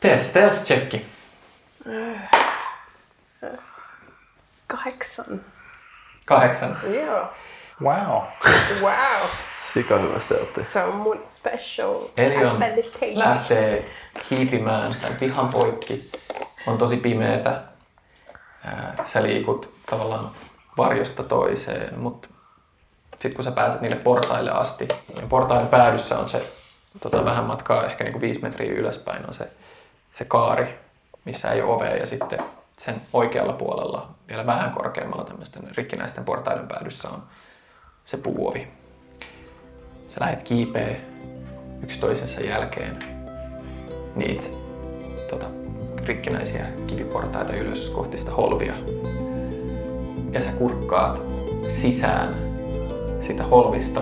[0.00, 1.06] Tee stealth checki.
[4.66, 5.40] Kahdeksan.
[6.24, 6.76] Kahdeksan.
[6.94, 7.28] Joo.
[7.82, 8.22] Wow.
[8.80, 9.28] Wow.
[9.52, 10.64] Sika hyvä stealthi.
[10.64, 12.60] Se on mun special Elion
[13.14, 13.90] lähtee
[14.28, 16.10] kiipimään tämän pihan poikki.
[16.66, 17.62] On tosi pimeetä.
[19.04, 20.30] Sä liikut tavallaan
[20.76, 22.28] varjosta toiseen, mutta
[23.10, 26.52] sitten kun sä pääset niille portaille asti, niin portaiden päädyssä on se
[27.00, 29.50] tota, vähän matkaa, ehkä niinku viisi metriä ylöspäin on se,
[30.14, 30.78] se kaari,
[31.24, 32.38] missä ei ole ovea ja sitten
[32.78, 37.22] sen oikealla puolella, vielä vähän korkeammalla tämmöisten rikkinäisten portaiden päädyssä on
[38.04, 38.68] se puuovi.
[40.08, 40.96] Sä lähet kiipeä
[41.82, 42.98] yksi toisensa jälkeen
[44.16, 44.48] niitä
[45.30, 45.46] tota,
[46.06, 48.74] rikkinäisiä kiviportaita ylös kohti sitä holvia.
[50.32, 51.22] Ja sä kurkkaat
[51.68, 52.34] sisään
[53.20, 54.00] sitä holvista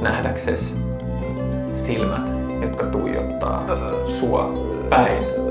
[0.00, 0.74] nähdäksesi
[1.74, 2.30] silmät,
[2.62, 3.66] jotka tuijottaa
[4.06, 4.52] sua
[4.90, 5.41] päin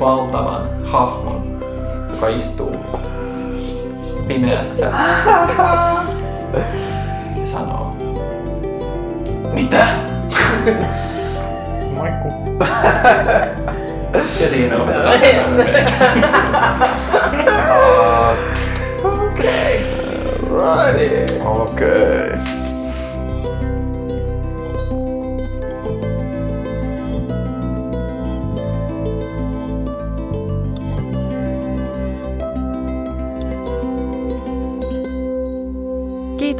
[0.00, 1.60] valtavan hahmon,
[2.10, 2.76] joka istuu
[4.28, 4.86] pimeässä
[7.40, 7.96] ja sanoo,
[9.52, 9.86] mitä?
[11.96, 12.28] Moikku.
[14.14, 15.20] Ja siinä lopetetaan
[19.04, 19.86] Okei.
[20.40, 21.40] Righty.
[21.44, 22.61] Okei.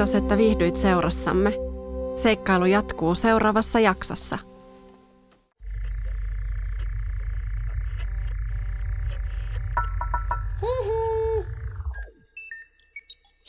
[0.03, 1.53] Kiitos, että viihdyit seurassamme.
[2.23, 4.39] Seikkailu jatkuu seuraavassa jaksossa.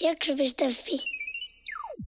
[0.02, 1.23] Jakso.fi